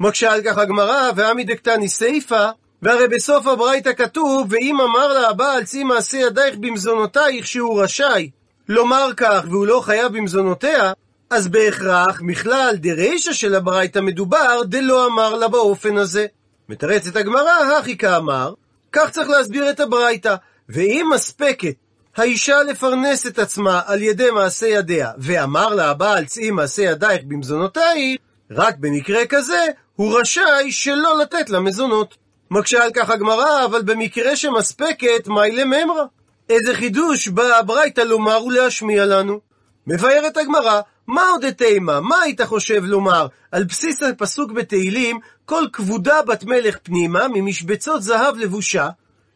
מקשה 0.00 0.32
על 0.32 0.40
כך 0.44 0.58
הגמרא, 0.58 1.10
ועמי 1.16 1.44
דקתני 1.44 1.88
סיפא, 1.88 2.50
והרי 2.82 3.08
בסוף 3.08 3.46
הברייתא 3.46 3.92
כתוב, 3.92 4.46
ואם 4.50 4.80
אמר 4.80 5.12
לה 5.12 5.28
הבעל 5.28 5.64
צי 5.64 5.84
מעשה 5.84 6.18
ידייך 6.18 6.56
במזונותייך 6.60 7.46
שהוא 7.46 7.82
רשאי 7.82 8.30
לומר 8.68 9.10
כך 9.16 9.44
והוא 9.50 9.66
לא 9.66 9.80
חייב 9.80 10.12
במזונותיה, 10.12 10.92
אז 11.30 11.48
בהכרח 11.48 12.20
מכלל 12.22 12.74
דרישא 12.76 13.32
של 13.32 13.54
הברייתא 13.54 13.98
מדובר 13.98 14.62
דלא 14.64 15.06
אמר 15.06 15.34
לה 15.34 15.48
באופן 15.48 15.96
הזה. 15.96 16.26
מתרצת 16.68 17.16
הגמרא, 17.16 17.78
הכי 17.78 17.96
כאמר, 17.98 18.54
כך 18.92 19.10
צריך 19.10 19.28
להסביר 19.28 19.70
את 19.70 19.80
הברייתא, 19.80 20.34
ואם 20.68 21.10
מספקת 21.14 21.74
האישה 22.16 22.62
לפרנס 22.62 23.26
את 23.26 23.38
עצמה 23.38 23.80
על 23.86 24.02
ידי 24.02 24.30
מעשה 24.30 24.66
ידיה, 24.66 25.10
ואמר 25.18 25.74
לה 25.74 25.90
הבעל 25.90 26.24
צאי 26.24 26.50
מעשה 26.50 26.82
ידייך 26.82 27.22
במזונותייך, 27.26 28.20
רק 28.50 28.76
במקרה 28.80 29.26
כזה 29.26 29.66
הוא 29.96 30.20
רשאי 30.20 30.72
שלא 30.72 31.18
לתת 31.18 31.50
לה 31.50 31.60
מזונות. 31.60 32.16
מקשה 32.50 32.84
על 32.84 32.90
כך 32.94 33.10
הגמרא, 33.10 33.64
אבל 33.64 33.82
במקרה 33.82 34.36
שמספקת, 34.36 35.28
מאי 35.28 35.52
לממרא. 35.52 36.04
איזה 36.48 36.74
חידוש 36.74 37.28
באה 37.28 37.58
הברייתא 37.58 38.00
לומר 38.00 38.44
ולהשמיע 38.44 39.04
לנו. 39.04 39.40
מבארת 39.86 40.36
הגמרא, 40.36 40.80
מה 41.06 41.28
עוד 41.28 41.50
תימה? 41.50 42.00
מה 42.00 42.20
היית 42.22 42.40
חושב 42.40 42.84
לומר? 42.84 43.26
על 43.52 43.64
בסיס 43.64 44.02
הפסוק 44.02 44.52
בתהילים, 44.52 45.18
כל 45.44 45.64
כבודה 45.72 46.22
בת 46.22 46.44
מלך 46.44 46.78
פנימה 46.82 47.26
ממשבצות 47.28 48.02
זהב 48.02 48.36
לבושה, 48.36 48.88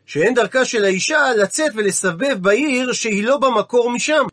שאין 0.06 0.34
דרכה 0.34 0.64
של 0.64 0.84
האישה 0.84 1.34
לצאת 1.36 1.72
ולסבב 1.74 2.36
בעיר 2.40 2.92
שהיא 2.92 3.24
לא 3.24 3.36
במקור 3.36 3.90
משם. 3.90 4.24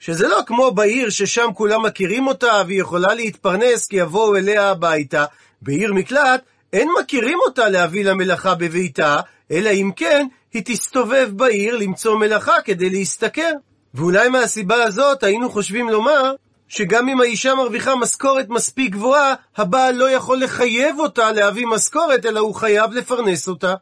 שזה 0.00 0.28
לא 0.28 0.40
כמו 0.46 0.70
בעיר 0.70 1.10
ששם 1.10 1.48
כולם 1.54 1.82
מכירים 1.82 2.26
אותה 2.26 2.62
והיא 2.66 2.80
יכולה 2.80 3.14
להתפרנס 3.14 3.86
כי 3.86 3.96
יבואו 3.96 4.36
אליה 4.36 4.70
הביתה, 4.70 5.24
בעיר 5.62 5.92
מקלט 5.92 6.42
אין 6.72 6.88
מכירים 7.00 7.38
אותה 7.46 7.68
להביא 7.68 8.04
לה 8.04 8.14
מלאכה 8.14 8.54
בביתה, 8.54 9.20
אלא 9.50 9.70
אם 9.70 9.90
כן 9.96 10.26
היא 10.52 10.62
תסתובב 10.64 11.30
בעיר 11.32 11.76
למצוא 11.76 12.18
מלאכה 12.18 12.60
כדי 12.64 12.90
להשתכר. 12.90 13.52
ואולי 13.94 14.28
מהסיבה 14.28 14.82
הזאת 14.82 15.22
היינו 15.22 15.50
חושבים 15.50 15.88
לומר 15.88 16.34
שגם 16.68 17.08
אם 17.08 17.20
האישה 17.20 17.54
מרוויחה 17.54 17.96
משכורת 17.96 18.48
מספיק 18.48 18.92
גבוהה, 18.92 19.34
הבעל 19.56 19.94
לא 19.94 20.10
יכול 20.10 20.42
לחייב 20.42 20.98
אותה 20.98 21.32
להביא 21.32 21.66
משכורת, 21.66 22.26
אלא 22.26 22.40
הוא 22.40 22.54
חייב 22.54 22.92
לפרנס 22.92 23.48
אותה. 23.48 23.74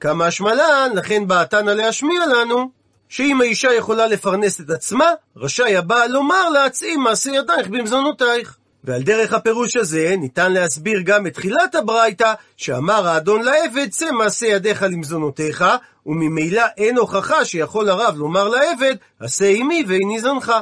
כמה 0.00 0.26
השמלן, 0.26 0.90
לכן 0.94 1.26
באה 1.26 1.44
תנא 1.44 1.70
להשמיע 1.70 2.26
לנו, 2.26 2.70
שאם 3.08 3.40
האישה 3.40 3.72
יכולה 3.72 4.06
לפרנס 4.06 4.60
את 4.60 4.70
עצמה, 4.70 5.06
רשאי 5.36 5.76
הבעל 5.76 6.10
לומר 6.10 6.48
לה, 6.48 6.70
צאי 6.70 6.96
מעשה 6.96 7.30
ידייך 7.30 7.68
במזונותייך. 7.68 8.58
ועל 8.84 9.02
דרך 9.02 9.32
הפירוש 9.32 9.76
הזה 9.76 10.14
ניתן 10.18 10.52
להסביר 10.52 11.00
גם 11.04 11.26
את 11.26 11.34
תחילת 11.34 11.74
הברייתא, 11.74 12.32
שאמר 12.56 13.08
האדון 13.08 13.42
לעבד, 13.42 13.90
צא 13.90 14.12
מעשה 14.12 14.46
ידיך 14.46 14.82
למזונותיך, 14.82 15.64
וממילא 16.06 16.62
אין 16.76 16.98
הוכחה 16.98 17.44
שיכול 17.44 17.88
הרב 17.88 18.14
לומר 18.18 18.48
לעבד, 18.48 18.94
עשה 19.20 19.48
עמי 19.48 19.84
ואיני 19.88 20.20
זנך. 20.20 20.52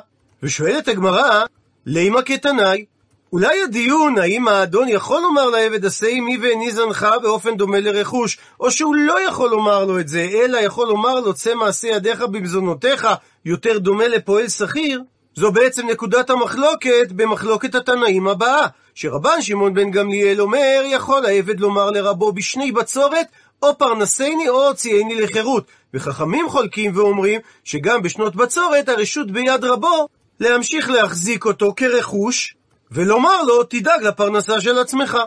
ושואלת 0.42 0.88
הגמרא, 0.88 1.44
לימה 1.86 2.22
כתנאי, 2.22 2.84
אולי 3.32 3.62
הדיון 3.62 4.18
האם 4.18 4.48
האדון 4.48 4.88
יכול 4.88 5.22
לומר 5.22 5.50
לעבד 5.50 5.84
עשה 5.84 6.06
עמי 6.06 6.38
ואיני 6.42 6.72
זנך 6.72 7.06
באופן 7.22 7.56
דומה 7.56 7.80
לרכוש, 7.80 8.38
או 8.60 8.70
שהוא 8.70 8.94
לא 8.94 9.26
יכול 9.28 9.50
לומר 9.50 9.84
לו 9.84 10.00
את 10.00 10.08
זה, 10.08 10.28
אלא 10.32 10.58
יכול 10.58 10.88
לומר 10.88 11.20
לו 11.20 11.34
צא 11.34 11.54
מעשה 11.54 11.88
ידיך 11.88 12.20
במזונותיך, 12.20 13.08
יותר 13.44 13.78
דומה 13.78 14.08
לפועל 14.08 14.48
שכיר, 14.48 15.02
זו 15.34 15.52
בעצם 15.52 15.86
נקודת 15.86 16.30
המחלוקת 16.30 17.12
במחלוקת 17.12 17.74
התנאים 17.74 18.28
הבאה, 18.28 18.66
שרבן 18.94 19.42
שמעון 19.42 19.74
בן 19.74 19.90
גמליאל 19.90 20.40
אומר, 20.40 20.82
יכול 20.84 21.26
העבד 21.26 21.60
לומר 21.60 21.90
לרבו 21.90 22.32
בשני 22.32 22.72
בצורת, 22.72 23.26
או 23.62 23.78
פרנסני 23.78 24.48
או 24.48 24.68
הוציאני 24.68 25.14
לחירות. 25.14 25.64
וחכמים 25.94 26.48
חולקים 26.48 26.92
ואומרים 26.94 27.40
שגם 27.64 28.02
בשנות 28.02 28.36
בצורת 28.36 28.88
הרשות 28.88 29.30
ביד 29.30 29.64
רבו 29.64 30.08
להמשיך 30.40 30.90
להחזיק 30.90 31.44
אותו 31.44 31.72
כרכוש, 31.76 32.54
ולומר 32.90 33.42
לו, 33.42 33.62
תדאג 33.62 34.02
לפרנסה 34.02 34.60
של 34.60 34.78
עצמך. 34.78 35.18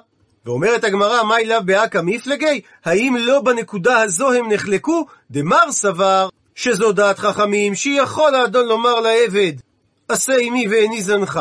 ואומרת 0.45 0.83
הגמרא, 0.83 1.23
מאי 1.23 1.45
לאו 1.45 1.63
באקא 1.65 1.99
מפלגי? 2.03 2.61
האם 2.85 3.15
לא 3.19 3.41
בנקודה 3.41 4.01
הזו 4.01 4.31
הם 4.31 4.51
נחלקו? 4.51 5.05
דמר 5.31 5.71
סבר 5.71 6.29
שזו 6.55 6.91
דעת 6.91 7.19
חכמים, 7.19 7.75
שיכול 7.75 8.35
האדון 8.35 8.67
לומר 8.67 8.99
לעבד, 8.99 9.53
עשה 10.07 10.33
עמי 10.37 10.67
ואיני 10.67 11.01
זנך, 11.01 11.39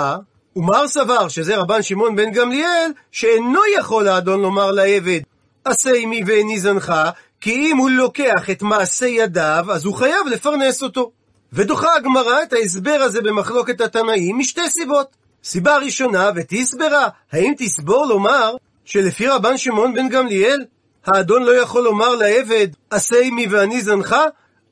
ומר 0.56 0.88
סבר, 0.88 1.28
שזה 1.28 1.56
רבן 1.56 1.82
שמעון 1.82 2.16
בן 2.16 2.30
גמליאל, 2.30 2.90
שאינו 3.12 3.60
יכול 3.78 4.08
האדון 4.08 4.42
לומר 4.42 4.70
לעבד, 4.70 5.20
עשה 5.64 5.90
עמי 5.94 6.22
ואיני 6.26 6.60
זנך, 6.60 6.92
כי 7.40 7.52
אם 7.52 7.76
הוא 7.76 7.90
לוקח 7.90 8.50
את 8.50 8.62
מעשה 8.62 9.06
ידיו, 9.06 9.66
אז 9.72 9.84
הוא 9.84 9.94
חייב 9.94 10.26
לפרנס 10.26 10.82
אותו. 10.82 11.10
ודוחה 11.52 11.94
הגמרא 11.96 12.42
את 12.42 12.52
ההסבר 12.52 12.98
הזה 13.02 13.20
במחלוקת 13.22 13.80
התנאים 13.80 14.38
משתי 14.38 14.70
סיבות. 14.70 15.16
סיבה 15.44 15.76
ראשונה, 15.78 16.30
ותסברה, 16.36 17.08
האם 17.32 17.54
תסבור 17.58 18.06
לומר 18.06 18.56
שלפי 18.84 19.26
רבן 19.26 19.56
שמעון 19.56 19.94
בן 19.94 20.08
גמליאל, 20.08 20.64
האדון 21.06 21.42
לא 21.42 21.62
יכול 21.62 21.82
לומר 21.82 22.14
לעבד, 22.14 22.68
עשה 22.90 23.16
עמי 23.20 23.46
ואני 23.46 23.82
זנך? 23.82 24.16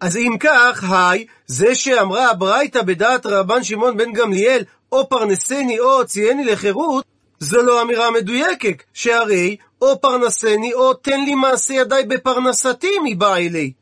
אז 0.01 0.17
אם 0.17 0.37
כך, 0.41 0.85
היי, 0.91 1.27
זה 1.47 1.75
שאמרה 1.75 2.31
הברייתא 2.31 2.83
בדעת 2.83 3.27
רבן 3.27 3.63
שמעון 3.63 3.97
בן 3.97 4.13
גמליאל, 4.13 4.65
או 4.93 5.09
פרנסני 5.09 5.81
או 5.81 5.99
הוציאני 5.99 6.45
לחירות, 6.45 7.05
זו 7.39 7.63
לא 7.63 7.83
אמירה 7.83 8.11
מדויקת, 8.11 8.83
שהרי 8.95 9.57
או 9.83 10.01
פרנסני 10.01 10.73
או 10.73 10.95
תן 10.95 11.21
לי 11.21 11.35
מעשה 11.35 11.75
ידיי 11.75 12.05
בפרנסתי 12.07 12.91
מבא 13.05 13.37
אלי. 13.37 13.73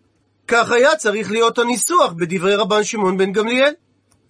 כך 0.48 0.70
היה 0.70 0.96
צריך 0.96 1.30
להיות 1.30 1.58
הניסוח 1.58 2.12
בדברי 2.12 2.54
רבן 2.54 2.84
שמעון 2.84 3.18
בן 3.18 3.32
גמליאל. 3.32 3.72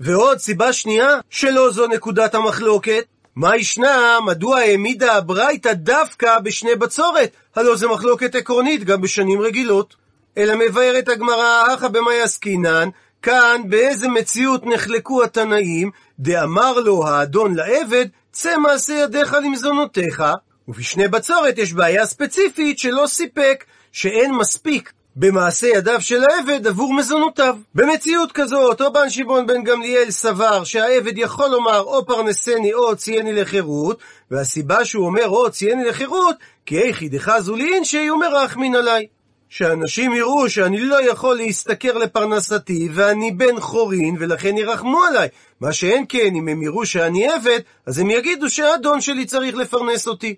ועוד 0.00 0.38
סיבה 0.38 0.73
שנייה, 0.73 1.21
שלא 1.30 1.71
זו 1.71 1.87
נקודת 1.87 2.35
המחלוקת, 2.35 3.04
מה 3.37 3.57
ישנה, 3.57 4.18
מדוע 4.26 4.59
העמידה 4.59 5.14
הברייתא 5.14 5.73
דווקא 5.73 6.38
בשני 6.38 6.75
בצורת? 6.75 7.30
הלא 7.57 7.76
זה 7.76 7.88
מחלוקת 7.88 8.35
עקרונית 8.35 8.85
גם 8.85 9.00
בשנים 9.00 9.40
רגילות. 9.40 9.97
אלא 10.38 10.54
מבארת 10.57 11.09
הגמרא, 11.09 11.75
אחא 11.75 11.88
במאי 11.88 12.21
עסקינן, 12.21 12.88
כאן 13.23 13.62
באיזה 13.68 14.09
מציאות 14.09 14.66
נחלקו 14.66 15.23
התנאים, 15.23 15.90
דאמר 16.18 16.80
לו 16.80 17.07
האדון 17.07 17.54
לעבד, 17.54 18.07
צא 18.33 18.59
מעשה 18.59 18.95
ידיך 18.95 19.37
למזונותיך, 19.45 20.25
ובשני 20.68 21.09
בצורת 21.09 21.59
יש 21.59 21.73
בעיה 21.73 22.07
ספציפית 22.07 22.78
שלא 22.78 23.07
סיפק, 23.07 23.64
שאין 23.92 24.35
מספיק 24.35 24.92
במעשה 25.16 25.66
ידיו 25.66 26.00
של 26.00 26.23
העבד 26.25 26.66
עבור 26.66 26.95
מזונותיו. 26.95 27.57
במציאות 27.75 28.33
כזאת, 28.33 28.80
רבן 28.80 29.11
שמעון 29.11 29.47
בן 29.47 29.64
גמליאל 29.64 30.11
סבר 30.11 30.64
שהעבד 30.64 31.18
יכול 31.18 31.49
לומר 31.49 31.80
או 31.80 32.07
פרנסני 32.07 32.75
או 32.75 32.88
הוציאני 32.88 33.33
לחירות, 33.33 33.99
והסיבה 34.30 34.85
שהוא 34.85 35.07
אומר 35.07 35.28
או 35.28 35.45
הוציאני 35.45 35.85
לחירות, 35.85 36.37
כי 36.66 36.78
איכי 36.78 37.09
דחזו 37.09 37.57
לי 37.57 37.75
אינשי 37.75 38.11
ומרח 38.11 38.57
מן 38.57 38.75
עליי. 38.75 39.07
שאנשים 39.49 40.12
יראו 40.12 40.50
שאני 40.50 40.81
לא 40.81 41.11
יכול 41.11 41.37
להשתכר 41.37 41.99
לפרנסתי 41.99 42.88
ואני 42.93 43.31
בן 43.31 43.61
חורין 43.61 44.17
ולכן 44.19 44.57
ירחמו 44.57 45.05
עליי. 45.05 45.28
מה 45.61 45.73
שאין 45.73 46.05
כן, 46.09 46.35
אם 46.35 46.49
הם 46.49 46.62
יראו 46.62 46.87
שאני 46.87 47.28
עבד, 47.28 47.59
אז 47.87 47.99
הם 47.99 48.11
יגידו 48.11 48.50
שהאדון 48.50 49.00
שלי 49.00 49.25
צריך 49.25 49.57
לפרנס 49.57 50.09
אותי. 50.09 50.35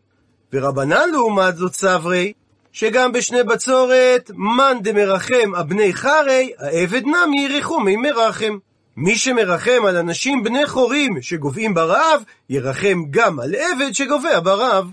ורבנן 0.52 1.10
לעומת 1.12 1.56
זאת 1.56 1.74
סברי, 1.74 2.32
שגם 2.72 3.12
בשני 3.12 3.42
בצורת, 3.42 4.30
מאן 4.34 4.78
דמרחם 4.82 5.54
אבני 5.60 5.94
חרי, 5.94 6.52
העבד 6.58 7.02
נמי 7.04 7.48
ירחומי 7.50 7.96
מרחם. 7.96 8.58
מי 8.96 9.16
שמרחם 9.16 9.84
על 9.88 9.96
אנשים 9.96 10.42
בני 10.42 10.66
חורים 10.66 11.22
שגוועים 11.22 11.74
ברעב, 11.74 12.22
ירחם 12.50 13.04
גם 13.10 13.40
על 13.40 13.54
עבד 13.54 13.92
שגובע 13.92 14.40
ברעב. 14.40 14.90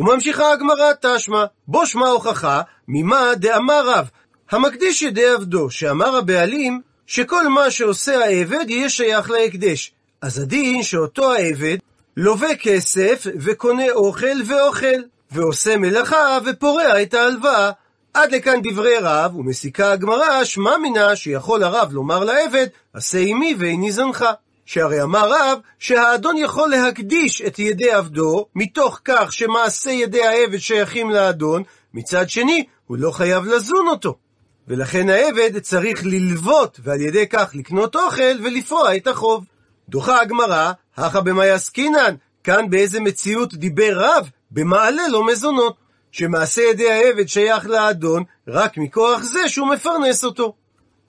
וממשיכה 0.00 0.52
הגמרא 0.52 0.92
תשמע, 1.00 1.44
בו 1.68 1.86
שמע 1.86 2.08
הוכחה, 2.08 2.62
ממה 2.88 3.34
דאמר 3.36 3.88
רב, 3.88 4.10
המקדיש 4.50 5.02
ידי 5.02 5.28
עבדו, 5.28 5.70
שאמר 5.70 6.16
הבעלים, 6.16 6.80
שכל 7.06 7.48
מה 7.48 7.70
שעושה 7.70 8.24
העבד 8.24 8.70
יהיה 8.70 8.90
שייך 8.90 9.30
להקדש. 9.30 9.92
אז 10.22 10.38
הדין 10.38 10.82
שאותו 10.82 11.32
העבד 11.32 11.76
לווה 12.16 12.54
כסף 12.56 13.26
וקונה 13.40 13.90
אוכל 13.90 14.42
ואוכל, 14.46 15.00
ועושה 15.30 15.76
מלאכה 15.76 16.38
ופורע 16.44 17.02
את 17.02 17.14
ההלוואה. 17.14 17.70
עד 18.14 18.32
לכאן 18.32 18.60
דברי 18.62 18.98
רב, 19.02 19.36
ומסיקה 19.36 19.92
הגמרא, 19.92 20.44
שמע 20.44 20.76
מינה 20.76 21.16
שיכול 21.16 21.62
הרב 21.62 21.92
לומר 21.92 22.24
לעבד, 22.24 22.66
עשה 22.94 23.18
עמי 23.18 23.54
ואיני 23.58 23.92
זנך. 23.92 24.24
שהרי 24.72 25.02
אמר 25.02 25.30
רב 25.30 25.58
שהאדון 25.78 26.36
יכול 26.36 26.70
להקדיש 26.70 27.42
את 27.42 27.58
ידי 27.58 27.90
עבדו 27.90 28.46
מתוך 28.54 29.00
כך 29.04 29.32
שמעשה 29.32 29.90
ידי 29.90 30.26
העבד 30.26 30.58
שייכים 30.58 31.10
לאדון, 31.10 31.62
מצד 31.94 32.30
שני 32.30 32.64
הוא 32.86 32.96
לא 32.96 33.10
חייב 33.10 33.44
לזון 33.44 33.88
אותו. 33.88 34.16
ולכן 34.68 35.08
העבד 35.08 35.58
צריך 35.58 36.06
ללוות 36.06 36.80
ועל 36.84 37.00
ידי 37.00 37.26
כך 37.28 37.50
לקנות 37.54 37.96
אוכל 37.96 38.44
ולפרוע 38.44 38.96
את 38.96 39.06
החוב. 39.06 39.44
דוחה 39.88 40.20
הגמרא, 40.20 40.72
הכא 40.96 41.20
במאי 41.20 41.50
עסקינן, 41.50 42.14
כאן 42.44 42.70
באיזה 42.70 43.00
מציאות 43.00 43.54
דיבר 43.54 43.92
רב? 43.94 44.30
במעלה 44.50 45.08
לו 45.08 45.24
מזונות. 45.24 45.76
שמעשה 46.12 46.62
ידי 46.62 46.90
העבד 46.90 47.28
שייך 47.28 47.66
לאדון 47.66 48.24
רק 48.48 48.76
מכוח 48.76 49.22
זה 49.22 49.48
שהוא 49.48 49.68
מפרנס 49.68 50.24
אותו. 50.24 50.54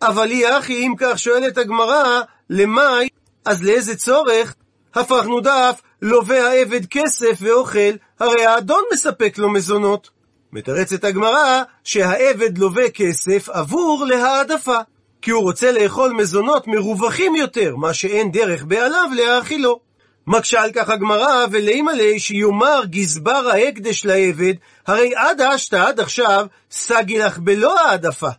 אבל 0.02 0.30
היא 0.30 0.48
אחי, 0.48 0.74
אם 0.74 0.94
כך 0.98 1.20
שואלת 1.20 1.58
הגמרא, 1.58 2.22
למאי 2.50 3.08
אז 3.46 3.64
לאיזה 3.64 3.96
צורך 3.96 4.56
הפכנו 4.96 5.40
דף 5.40 5.82
לווה 6.02 6.48
העבד 6.48 6.86
כסף 6.86 7.38
ואוכל, 7.42 7.94
הרי 8.20 8.46
האדון 8.46 8.84
מספק 8.94 9.38
לו 9.38 9.50
מזונות. 9.50 10.10
מתרצת 10.54 11.04
הגמרא 11.04 11.64
שהעבד 11.84 12.58
לווה 12.58 12.90
כסף 12.90 13.50
עבור 13.50 14.06
להעדפה, 14.06 14.78
כי 15.22 15.32
הוא 15.32 15.44
רוצה 15.44 15.72
לאכול 15.72 16.12
מזונות 16.12 16.68
מרווחים 16.68 17.36
יותר, 17.36 17.76
מה 17.76 17.94
שאין 17.94 18.32
דרך 18.32 18.64
בעליו 18.64 19.10
להאכילו. 19.16 19.80
מקשה 20.28 20.62
על 20.62 20.72
כך 20.72 20.90
הגמרא, 20.90 21.46
ולימלא 21.52 22.18
שיאמר 22.18 22.82
גזבר 22.86 23.50
ההקדש 23.54 24.06
לעבד, 24.06 24.54
הרי 24.88 25.12
עד 25.16 25.42
אשתא 25.42 25.76
עד 25.76 26.00
עכשיו, 26.00 26.46
סגי 26.72 27.20
לך 27.20 27.38
בלא 27.38 27.80
העדפה. 27.80 28.30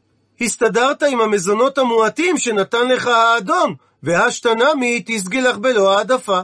הסתדרת 0.41 1.03
עם 1.03 1.21
המזונות 1.21 1.79
המועטים 1.79 2.39
שנתן 2.39 2.89
לך 2.89 3.07
האדון, 3.07 3.75
והשתנמי 4.03 5.03
תסגלך 5.07 5.59
בלא 5.59 5.99
העדפה. 5.99 6.41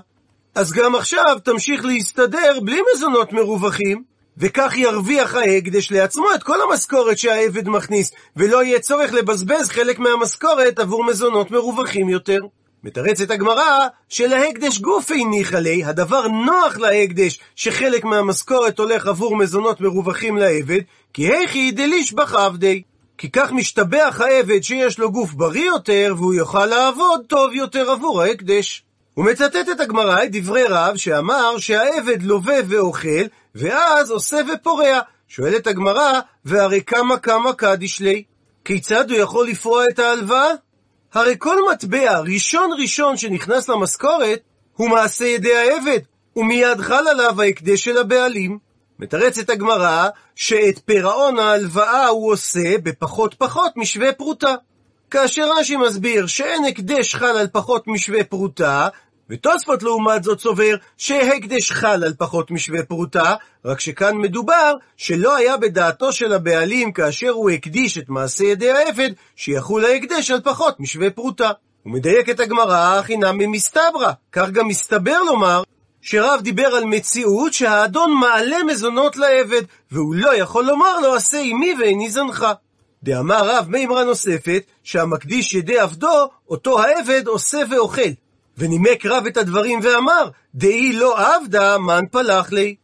אז 0.54 0.72
גם 0.72 0.94
עכשיו 0.94 1.36
תמשיך 1.44 1.84
להסתדר 1.84 2.60
בלי 2.62 2.80
מזונות 2.94 3.32
מרווחים, 3.32 4.02
וכך 4.38 4.72
ירוויח 4.76 5.34
ההקדש 5.34 5.92
לעצמו 5.92 6.26
את 6.34 6.42
כל 6.42 6.58
המשכורת 6.60 7.18
שהעבד 7.18 7.68
מכניס, 7.68 8.12
ולא 8.36 8.64
יהיה 8.64 8.80
צורך 8.80 9.12
לבזבז 9.12 9.68
חלק 9.68 9.98
מהמשכורת 9.98 10.78
עבור 10.78 11.04
מזונות 11.04 11.50
מרווחים 11.50 12.08
יותר. 12.08 12.38
מתרצת 12.84 13.30
הגמרא 13.30 13.86
שלהקדש 14.08 14.78
גופי 14.78 15.24
ניחא 15.24 15.56
לי, 15.56 15.84
הדבר 15.84 16.28
נוח 16.28 16.78
להקדש 16.78 17.40
שחלק 17.56 18.04
מהמשכורת 18.04 18.78
הולך 18.78 19.06
עבור 19.06 19.36
מזונות 19.36 19.80
מרווחים 19.80 20.36
לעבד, 20.36 20.80
כי 21.12 21.28
היכי 21.28 21.70
דליש 21.70 22.12
בחבדי. 22.12 22.82
כי 23.18 23.30
כך 23.30 23.52
משתבח 23.52 24.20
העבד 24.24 24.62
שיש 24.62 24.98
לו 24.98 25.12
גוף 25.12 25.32
בריא 25.32 25.66
יותר, 25.66 26.14
והוא 26.16 26.34
יוכל 26.34 26.66
לעבוד 26.66 27.20
טוב 27.26 27.54
יותר 27.54 27.90
עבור 27.90 28.22
ההקדש. 28.22 28.84
הוא 29.14 29.24
מצטט 29.24 29.68
את 29.72 29.80
הגמרא 29.80 30.22
את 30.22 30.28
דברי 30.32 30.64
רב 30.68 30.96
שאמר 30.96 31.58
שהעבד 31.58 32.22
לווה 32.22 32.56
ואוכל, 32.68 33.24
ואז 33.54 34.10
עושה 34.10 34.36
ופורע. 34.54 35.00
שואלת 35.28 35.66
הגמרא, 35.66 36.20
והרי 36.44 36.82
כמה 36.82 37.18
כמה 37.18 37.52
קדיש 37.52 38.00
לי? 38.00 38.22
כיצד 38.64 39.10
הוא 39.10 39.18
יכול 39.18 39.48
לפרוע 39.48 39.84
את 39.90 39.98
ההלוואה? 39.98 40.50
הרי 41.14 41.34
כל 41.38 41.56
מטבע 41.72 42.18
ראשון 42.18 42.70
ראשון 42.80 43.16
שנכנס 43.16 43.68
למשכורת 43.68 44.40
הוא 44.76 44.90
מעשה 44.90 45.24
ידי 45.24 45.56
העבד, 45.56 46.00
ומיד 46.36 46.80
חל 46.80 47.08
עליו 47.08 47.42
ההקדש 47.42 47.84
של 47.84 47.98
הבעלים. 47.98 48.58
מתרצת 48.98 49.50
הגמרא 49.50 50.08
שאת 50.34 50.80
פירעון 50.84 51.38
ההלוואה 51.38 52.06
הוא 52.06 52.32
עושה 52.32 52.78
בפחות 52.82 53.34
פחות 53.34 53.72
משווה 53.76 54.12
פרוטה. 54.12 54.54
כאשר 55.10 55.50
רש"י 55.58 55.76
מסביר 55.76 56.26
שאין 56.26 56.64
הקדש 56.64 57.14
חל 57.14 57.36
על 57.36 57.46
פחות 57.52 57.86
משווה 57.86 58.24
פרוטה, 58.24 58.88
ותוספות 59.30 59.82
לעומת 59.82 60.24
זאת 60.24 60.40
סובר 60.40 60.76
שהקדש 60.96 61.72
חל 61.72 62.04
על 62.04 62.14
פחות 62.18 62.50
משווה 62.50 62.82
פרוטה, 62.82 63.34
רק 63.64 63.80
שכאן 63.80 64.16
מדובר 64.16 64.74
שלא 64.96 65.36
היה 65.36 65.56
בדעתו 65.56 66.12
של 66.12 66.32
הבעלים 66.32 66.92
כאשר 66.92 67.30
הוא 67.30 67.50
הקדיש 67.50 67.98
את 67.98 68.08
מעשה 68.08 68.44
ידי 68.44 68.70
העבד, 68.70 69.10
שיחול 69.36 69.84
ההקדש 69.84 70.30
על 70.30 70.40
פחות 70.40 70.80
משווה 70.80 71.10
פרוטה. 71.10 71.50
הוא 71.82 71.92
מדייק 71.92 72.28
את 72.28 72.40
הגמרא, 72.40 73.02
חינם 73.02 73.38
ממסתברא, 73.38 74.12
כך 74.32 74.50
גם 74.50 74.68
מסתבר 74.68 75.22
לומר 75.22 75.62
שרב 76.02 76.40
דיבר 76.42 76.66
על 76.66 76.84
מציאות 76.84 77.52
שהאדון 77.52 78.12
מעלה 78.12 78.64
מזונות 78.64 79.16
לעבד, 79.16 79.62
והוא 79.92 80.14
לא 80.14 80.36
יכול 80.36 80.64
לומר 80.64 80.98
לו 80.98 81.14
עשה 81.14 81.38
עמי 81.40 81.74
ואיני 81.80 82.10
זנך. 82.10 82.46
דאמר 83.02 83.56
רב 83.56 83.66
מימרה 83.68 84.04
נוספת, 84.04 84.62
שהמקדיש 84.82 85.54
ידי 85.54 85.78
עבדו, 85.78 86.28
אותו 86.48 86.82
העבד 86.82 87.26
עושה 87.26 87.58
ואוכל. 87.70 88.10
ונימק 88.58 89.06
רב 89.06 89.26
את 89.26 89.36
הדברים 89.36 89.80
ואמר, 89.82 90.28
דאי 90.54 90.92
לא 90.92 91.34
עבדה, 91.36 91.78
מן 91.78 92.04
פלח 92.10 92.52
לי. 92.52 92.76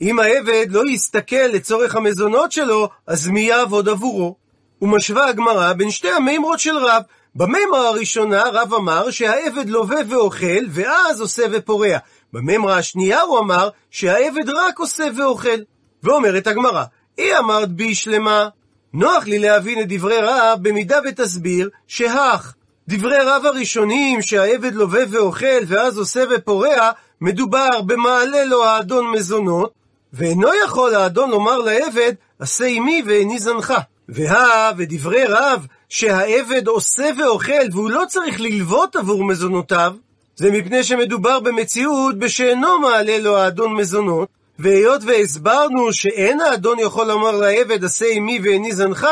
אם 0.00 0.18
העבד 0.20 0.66
לא 0.70 0.82
יסתכל 0.88 1.36
לצורך 1.36 1.96
המזונות 1.96 2.52
שלו, 2.52 2.88
אז 3.06 3.28
מי 3.28 3.40
יעבוד 3.40 3.88
עבורו? 3.88 4.36
ומשווה 4.82 5.28
הגמרא 5.28 5.72
בין 5.72 5.90
שתי 5.90 6.10
המימרות 6.10 6.60
של 6.60 6.76
רב. 6.76 7.02
במימרה 7.34 7.88
הראשונה 7.88 8.44
רב 8.52 8.74
אמר 8.74 9.10
שהעבד 9.10 9.68
לווה 9.68 9.96
ואוכל, 10.08 10.64
ואז 10.70 11.20
עושה 11.20 11.42
ופורע. 11.50 11.98
במימרה 12.32 12.76
השנייה 12.78 13.20
הוא 13.20 13.38
אמר 13.38 13.68
שהעבד 13.90 14.48
רק 14.48 14.78
עושה 14.78 15.04
ואוכל. 15.16 15.58
ואומרת 16.02 16.46
הגמרא, 16.46 16.84
היא 17.16 17.36
אמרת 17.38 17.72
בי 17.72 17.94
שלמה. 17.94 18.48
נוח 18.94 19.24
לי 19.24 19.38
להבין 19.38 19.80
את 19.80 19.88
דברי 19.88 20.18
רב 20.22 20.58
במידה 20.62 20.98
ותסביר 21.08 21.68
שהך. 21.86 22.54
דברי 22.88 23.18
רב 23.18 23.46
הראשונים 23.46 24.22
שהעבד 24.22 24.74
לווה 24.74 25.02
ואוכל 25.10 25.62
ואז 25.66 25.98
עושה 25.98 26.24
ופורע, 26.30 26.90
מדובר 27.20 27.82
במעלה 27.86 28.44
לו 28.44 28.64
האדון 28.64 29.10
מזונות, 29.10 29.72
ואינו 30.12 30.48
יכול 30.64 30.94
האדון 30.94 31.30
לומר 31.30 31.58
לעבד, 31.58 32.12
עשה 32.38 32.64
עמי 32.64 33.02
ואיני 33.06 33.38
זנך. 33.38 33.74
והא, 34.08 34.72
ודברי 34.76 35.24
רב, 35.24 35.66
שהעבד 35.88 36.66
עושה 36.66 37.10
ואוכל 37.18 37.62
והוא 37.72 37.90
לא 37.90 38.02
צריך 38.08 38.40
ללוות 38.40 38.96
עבור 38.96 39.24
מזונותיו, 39.24 39.94
זה 40.42 40.50
מפני 40.50 40.84
שמדובר 40.84 41.40
במציאות 41.40 42.18
בשאינו 42.18 42.78
מעלה 42.78 43.18
לו 43.18 43.36
האדון 43.36 43.74
מזונות, 43.74 44.28
והיות 44.58 45.02
והסברנו 45.04 45.92
שאין 45.92 46.40
האדון 46.40 46.78
יכול 46.78 47.06
לומר 47.06 47.30
לעבד 47.30 47.84
עשה 47.84 48.06
עמי 48.12 48.40
ואיני 48.42 48.72
זנך, 48.72 49.06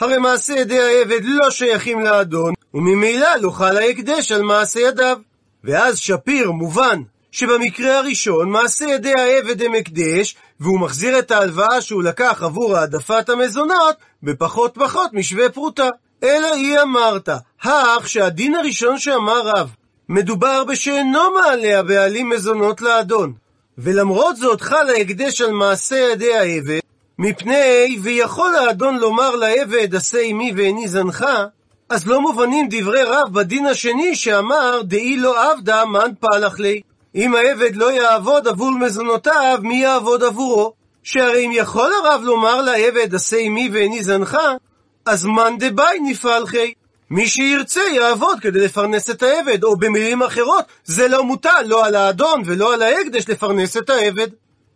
הרי 0.00 0.18
מעשה 0.18 0.52
ידי 0.52 0.80
העבד 0.80 1.20
לא 1.24 1.50
שייכים 1.50 2.00
לאדון, 2.00 2.54
וממילא 2.74 3.28
לא 3.40 3.50
חל 3.50 3.76
ההקדש 3.76 4.32
על 4.32 4.42
מעשה 4.42 4.80
ידיו. 4.80 5.18
ואז 5.64 5.98
שפיר 5.98 6.50
מובן 6.50 7.02
שבמקרה 7.32 7.98
הראשון 7.98 8.50
מעשה 8.50 8.84
ידי 8.84 9.12
העבד 9.12 9.62
הם 9.62 9.74
הקדש, 9.74 10.36
והוא 10.60 10.80
מחזיר 10.80 11.18
את 11.18 11.30
ההלוואה 11.30 11.80
שהוא 11.80 12.02
לקח 12.02 12.42
עבור 12.42 12.76
העדפת 12.76 13.28
המזונות 13.28 13.96
בפחות 14.22 14.74
פחות 14.74 15.12
משווה 15.12 15.48
פרוטה. 15.48 15.88
אלא 16.22 16.54
היא 16.54 16.80
אמרת, 16.82 17.28
האח 17.62 18.06
שהדין 18.06 18.54
הראשון 18.54 18.98
שאמר 18.98 19.40
רב, 19.44 19.70
מדובר 20.08 20.64
בשאינו 20.64 21.30
מעלה 21.34 21.78
הבעלים 21.78 22.28
מזונות 22.28 22.80
לאדון, 22.80 23.32
ולמרות 23.78 24.36
זאת 24.36 24.60
חל 24.60 24.88
ההקדש 24.88 25.40
על 25.40 25.52
מעשה 25.52 25.96
ידי 25.96 26.34
העבד, 26.34 26.78
מפני 27.18 27.98
ויכול 28.02 28.54
האדון 28.54 28.98
לומר 28.98 29.36
לעבד 29.36 29.94
עשה 29.94 30.20
עמי 30.20 30.52
ואיני 30.56 30.88
זנך, 30.88 31.26
אז 31.88 32.06
לא 32.06 32.20
מובנים 32.20 32.66
דברי 32.70 33.02
רב 33.02 33.32
בדין 33.32 33.66
השני 33.66 34.16
שאמר 34.16 34.82
דאי 34.84 35.16
לא 35.16 35.52
עבדה 35.52 35.84
מן 35.84 36.10
פלח 36.20 36.58
לי. 36.58 36.80
אם 37.14 37.34
העבד 37.34 37.76
לא 37.76 37.92
יעבוד 37.92 38.48
עבור 38.48 38.70
מזונותיו, 38.70 39.58
מי 39.62 39.74
יעבוד 39.74 40.22
עבורו? 40.22 40.72
שהרי 41.02 41.46
אם 41.46 41.50
יכול 41.54 41.90
הרב 41.92 42.20
לומר 42.24 42.62
לעבד 42.62 43.14
עשה 43.14 43.36
עמי 43.36 43.70
ואיני 43.72 44.04
זנך, 44.04 44.38
אז 45.06 45.24
מאן 45.24 45.56
דבאי 45.58 45.98
נפעל-חי. 46.00 46.72
מי 47.10 47.28
שירצה 47.28 47.80
יעבוד 47.80 48.40
כדי 48.40 48.60
לפרנס 48.60 49.10
את 49.10 49.22
העבד, 49.22 49.64
או 49.64 49.76
במילים 49.76 50.22
אחרות, 50.22 50.64
זה 50.84 51.08
לא 51.08 51.24
מוטל 51.24 51.62
לא 51.66 51.86
על 51.86 51.94
האדון 51.94 52.42
ולא 52.46 52.74
על 52.74 52.82
ההקדש 52.82 53.28
לפרנס 53.28 53.76
את 53.76 53.90
העבד. 53.90 54.28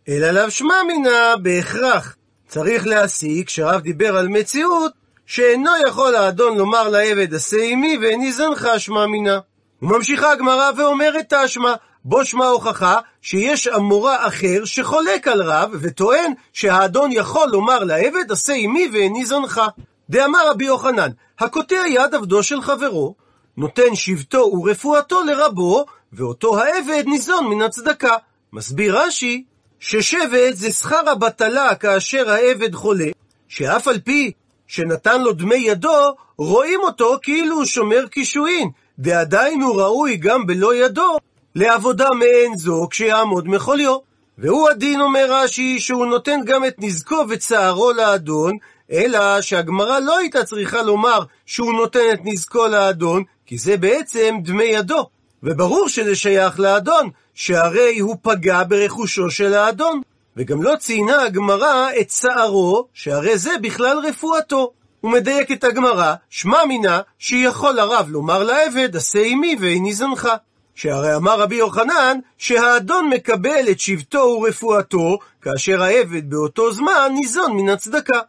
אלא 0.09 0.31
לאו 0.31 0.51
שמע 0.51 0.75
מינה 0.87 1.35
בהכרח. 1.41 2.15
צריך 2.47 2.87
להסיק 2.87 3.49
שרב 3.49 3.81
דיבר 3.81 4.17
על 4.17 4.27
מציאות 4.27 4.91
שאינו 5.25 5.71
יכול 5.87 6.15
האדון 6.15 6.57
לומר 6.57 6.89
לעבד 6.89 7.33
עשה 7.33 7.57
עמי 7.63 7.97
ואיני 8.01 8.31
זנך 8.31 8.67
שמע 8.77 9.07
מינה. 9.07 9.39
וממשיכה 9.81 10.31
הגמרא 10.31 10.71
ואומרת 10.77 11.33
תשמע, 11.33 11.73
בו 12.05 12.25
שמע 12.25 12.45
הוכחה 12.45 12.99
שיש 13.21 13.67
אמורה 13.67 14.27
אחר 14.27 14.65
שחולק 14.65 15.27
על 15.27 15.41
רב 15.41 15.71
וטוען 15.81 16.33
שהאדון 16.53 17.11
יכול 17.11 17.49
לומר 17.49 17.83
לעבד 17.83 18.31
עשה 18.31 18.53
עמי 18.53 18.89
ואיני 18.93 19.25
זנך. 19.25 19.61
דאמר 20.09 20.49
רבי 20.49 20.65
יוחנן, 20.65 21.09
הקוטע 21.43 21.87
יד 21.87 22.15
עבדו 22.15 22.43
של 22.43 22.61
חברו, 22.61 23.15
נותן 23.57 23.95
שבטו 23.95 24.37
ורפואתו 24.37 25.23
לרבו, 25.23 25.85
ואותו 26.13 26.59
העבד 26.59 27.03
ניזון 27.05 27.47
מן 27.47 27.61
הצדקה. 27.61 28.15
מסביר 28.53 28.99
רש"י, 28.99 29.43
ששבט 29.79 30.53
זה 30.53 30.71
שכר 30.71 31.09
הבטלה 31.09 31.75
כאשר 31.75 32.29
העבד 32.29 32.75
חולה, 32.75 33.09
שאף 33.47 33.87
על 33.87 33.99
פי 33.99 34.31
שנתן 34.67 35.21
לו 35.21 35.33
דמי 35.33 35.55
ידו, 35.55 36.15
רואים 36.37 36.79
אותו 36.83 37.17
כאילו 37.21 37.55
הוא 37.55 37.65
שומר 37.65 38.07
קישואין, 38.07 38.69
ועדיין 38.97 39.61
הוא 39.61 39.81
ראוי 39.81 40.17
גם 40.17 40.45
בלא 40.45 40.75
ידו 40.75 41.17
לעבודה 41.55 42.09
מעין 42.09 42.57
זו 42.57 42.87
כשיעמוד 42.91 43.47
מחוליו. 43.47 43.97
והוא 44.37 44.69
הדין, 44.69 45.01
אומר 45.01 45.25
רש"י, 45.29 45.79
שהוא 45.79 46.05
נותן 46.05 46.39
גם 46.45 46.65
את 46.65 46.75
נזקו 46.77 47.25
וצערו 47.29 47.91
לאדון, 47.91 48.57
אלא 48.91 49.41
שהגמרא 49.41 49.99
לא 49.99 50.17
הייתה 50.17 50.43
צריכה 50.43 50.81
לומר 50.81 51.19
שהוא 51.45 51.73
נותן 51.73 52.13
את 52.13 52.19
נזקו 52.23 52.67
לאדון, 52.67 53.23
כי 53.45 53.57
זה 53.57 53.77
בעצם 53.77 54.35
דמי 54.43 54.63
ידו. 54.63 55.09
וברור 55.43 55.89
שזה 55.89 56.15
שייך 56.15 56.59
לאדון, 56.59 57.09
שהרי 57.33 57.99
הוא 57.99 58.15
פגע 58.21 58.63
ברכושו 58.63 59.29
של 59.29 59.53
האדון. 59.53 60.01
וגם 60.37 60.63
לא 60.63 60.75
ציינה 60.79 61.23
הגמרא 61.23 61.89
את 62.01 62.07
צערו, 62.07 62.87
שהרי 62.93 63.37
זה 63.37 63.51
בכלל 63.61 63.97
רפואתו. 63.97 64.71
הוא 65.01 65.11
מדייק 65.11 65.51
את 65.51 65.63
הגמרא, 65.63 66.13
שמע 66.29 66.65
מינה, 66.65 67.01
שיכול 67.19 67.79
הרב 67.79 68.09
לומר 68.09 68.43
לעבד, 68.43 68.95
עשה 68.95 69.19
עמי 69.19 69.55
ואיני 69.59 69.93
זנך. 69.93 70.29
שהרי 70.75 71.15
אמר 71.15 71.39
רבי 71.39 71.55
יוחנן, 71.55 72.19
שהאדון 72.37 73.09
מקבל 73.09 73.69
את 73.71 73.79
שבטו 73.79 74.17
ורפואתו, 74.17 75.17
כאשר 75.41 75.83
העבד 75.83 76.29
באותו 76.29 76.73
זמן 76.73 77.11
ניזון 77.13 77.57
מן 77.57 77.69
הצדקה. 77.69 78.19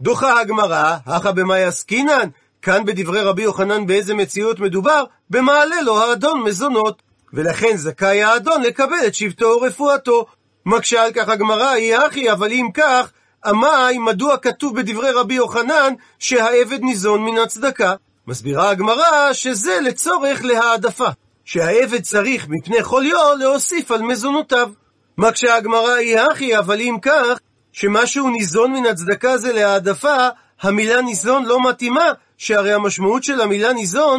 דוחה 0.00 0.40
הגמרא, 0.40 0.96
הכא 1.06 1.30
במאי 1.30 1.64
עסקינן, 1.64 2.28
כאן 2.62 2.84
בדברי 2.84 3.20
רבי 3.20 3.42
יוחנן 3.42 3.86
באיזה 3.86 4.14
מציאות 4.14 4.60
מדובר? 4.60 5.04
במעלה 5.30 5.82
לו 5.82 6.02
האדון 6.02 6.42
מזונות. 6.42 7.02
ולכן 7.32 7.76
זכאי 7.76 8.22
האדון 8.22 8.62
לקבל 8.62 9.06
את 9.06 9.14
שבטו 9.14 9.46
ורפואתו. 9.46 10.26
מקשה 10.66 11.04
על 11.04 11.12
כך 11.12 11.28
הגמרא, 11.28 11.68
היא 11.68 11.96
אחי, 11.96 12.32
אבל 12.32 12.52
אם 12.52 12.68
כך, 12.74 13.12
עמאי, 13.44 13.98
מדוע 13.98 14.36
כתוב 14.36 14.76
בדברי 14.76 15.10
רבי 15.10 15.34
יוחנן 15.34 15.94
שהעבד 16.18 16.80
ניזון 16.82 17.24
מן 17.24 17.38
הצדקה? 17.38 17.94
מסבירה 18.26 18.70
הגמרא 18.70 19.32
שזה 19.32 19.78
לצורך 19.80 20.44
להעדפה, 20.44 21.08
שהעבד 21.44 22.02
צריך 22.02 22.46
מפני 22.48 22.82
חוליו 22.82 23.34
להוסיף 23.38 23.90
על 23.90 24.02
מזונותיו. 24.02 24.70
מקשה 25.18 25.54
הגמרא 25.54 25.92
היא 25.92 26.18
אחי, 26.32 26.58
אבל 26.58 26.80
אם 26.80 26.96
כך, 27.02 27.38
שמה 27.74 28.06
שהוא 28.06 28.30
ניזון 28.30 28.72
מן 28.72 28.86
הצדקה 28.86 29.38
זה 29.38 29.52
להעדפה, 29.52 30.28
המילה 30.60 31.02
ניזון 31.02 31.44
לא 31.44 31.68
מתאימה, 31.68 32.12
שהרי 32.38 32.72
המשמעות 32.72 33.24
של 33.24 33.40
המילה 33.40 33.72
ניזון 33.72 34.18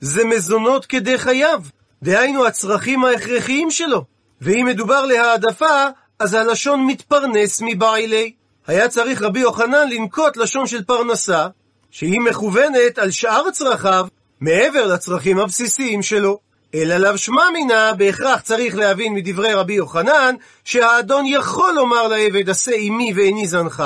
זה 0.00 0.24
מזונות 0.24 0.86
כדי 0.86 1.18
חייו. 1.18 1.62
דהיינו 2.02 2.46
הצרכים 2.46 3.04
ההכרחיים 3.04 3.70
שלו. 3.70 4.04
ואם 4.40 4.66
מדובר 4.68 5.06
להעדפה, 5.06 5.86
אז 6.18 6.34
הלשון 6.34 6.86
מתפרנס 6.86 7.62
מבעילי. 7.64 8.32
היה 8.66 8.88
צריך 8.88 9.22
רבי 9.22 9.40
יוחנן 9.40 9.88
לנקוט 9.90 10.36
לשון 10.36 10.66
של 10.66 10.84
פרנסה, 10.84 11.46
שהיא 11.90 12.20
מכוונת 12.20 12.98
על 12.98 13.10
שאר 13.10 13.50
צרכיו, 13.50 14.06
מעבר 14.40 14.86
לצרכים 14.86 15.38
הבסיסיים 15.38 16.02
שלו. 16.02 16.38
אלא 16.76 16.96
לאו 16.96 17.18
שמע 17.18 17.50
מינה, 17.52 17.92
בהכרח 17.94 18.40
צריך 18.40 18.76
להבין 18.76 19.14
מדברי 19.14 19.54
רבי 19.54 19.72
יוחנן, 19.72 20.34
שהאדון 20.64 21.24
יכול 21.26 21.74
לומר 21.74 22.08
לעבד 22.08 22.50
עשה 22.50 22.72
עמי 22.74 23.12
ואיני 23.16 23.46
זנך, 23.46 23.84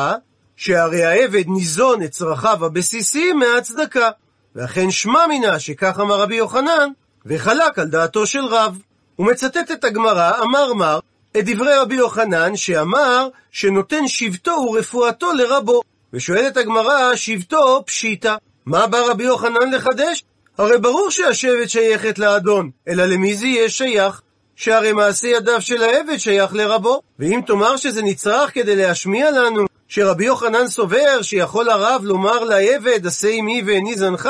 שהרי 0.56 1.04
העבד 1.04 1.44
ניזון 1.46 2.02
את 2.02 2.10
צרכיו 2.10 2.64
הבסיסיים 2.64 3.38
מהצדקה. 3.38 4.10
ואכן 4.54 4.90
שמע 4.90 5.26
מינה 5.26 5.58
שכך 5.58 6.00
אמר 6.00 6.20
רבי 6.20 6.36
יוחנן, 6.36 6.90
וחלק 7.26 7.78
על 7.78 7.86
דעתו 7.86 8.26
של 8.26 8.44
רב. 8.44 8.78
הוא 9.16 9.26
מצטט 9.26 9.70
את 9.70 9.84
הגמרא, 9.84 10.42
אמר 10.42 10.74
מר, 10.74 10.98
את 11.38 11.44
דברי 11.44 11.76
רבי 11.76 11.94
יוחנן, 11.94 12.56
שאמר 12.56 13.28
שנותן 13.50 14.08
שבטו 14.08 14.50
ורפואתו 14.50 15.32
לרבו. 15.32 15.80
ושואלת 16.12 16.56
הגמרא, 16.56 17.16
שבטו 17.16 17.82
פשיטא. 17.86 18.36
מה 18.66 18.86
בא 18.86 18.98
רבי 18.98 19.24
יוחנן 19.24 19.70
לחדש? 19.72 20.24
הרי 20.60 20.78
ברור 20.78 21.10
שהשבט 21.10 21.68
שייכת 21.68 22.18
לאדון, 22.18 22.70
אלא 22.88 23.04
למי 23.04 23.34
זה 23.34 23.46
יהיה 23.46 23.68
שייך? 23.68 24.22
שהרי 24.56 24.92
מעשה 24.92 25.28
ידיו 25.28 25.60
של 25.60 25.82
העבד 25.82 26.16
שייך 26.16 26.54
לרבו. 26.54 27.00
ואם 27.18 27.40
תאמר 27.46 27.76
שזה 27.76 28.02
נצרך 28.02 28.54
כדי 28.54 28.76
להשמיע 28.76 29.30
לנו 29.30 29.64
שרבי 29.88 30.24
יוחנן 30.24 30.66
סובר 30.66 31.22
שיכול 31.22 31.70
הרב 31.70 32.00
לומר 32.04 32.44
לעבד, 32.44 33.06
עשה 33.06 33.28
עמי 33.28 33.62
ועיני 33.66 33.94
זנך, 33.94 34.28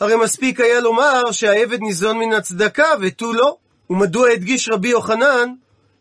הרי 0.00 0.16
מספיק 0.16 0.60
היה 0.60 0.80
לומר 0.80 1.32
שהעבד 1.32 1.80
ניזון 1.80 2.18
מן 2.18 2.32
הצדקה 2.32 2.88
ותו 3.00 3.32
לא. 3.32 3.56
ומדוע 3.90 4.28
הדגיש 4.28 4.68
רבי 4.68 4.88
יוחנן 4.88 5.52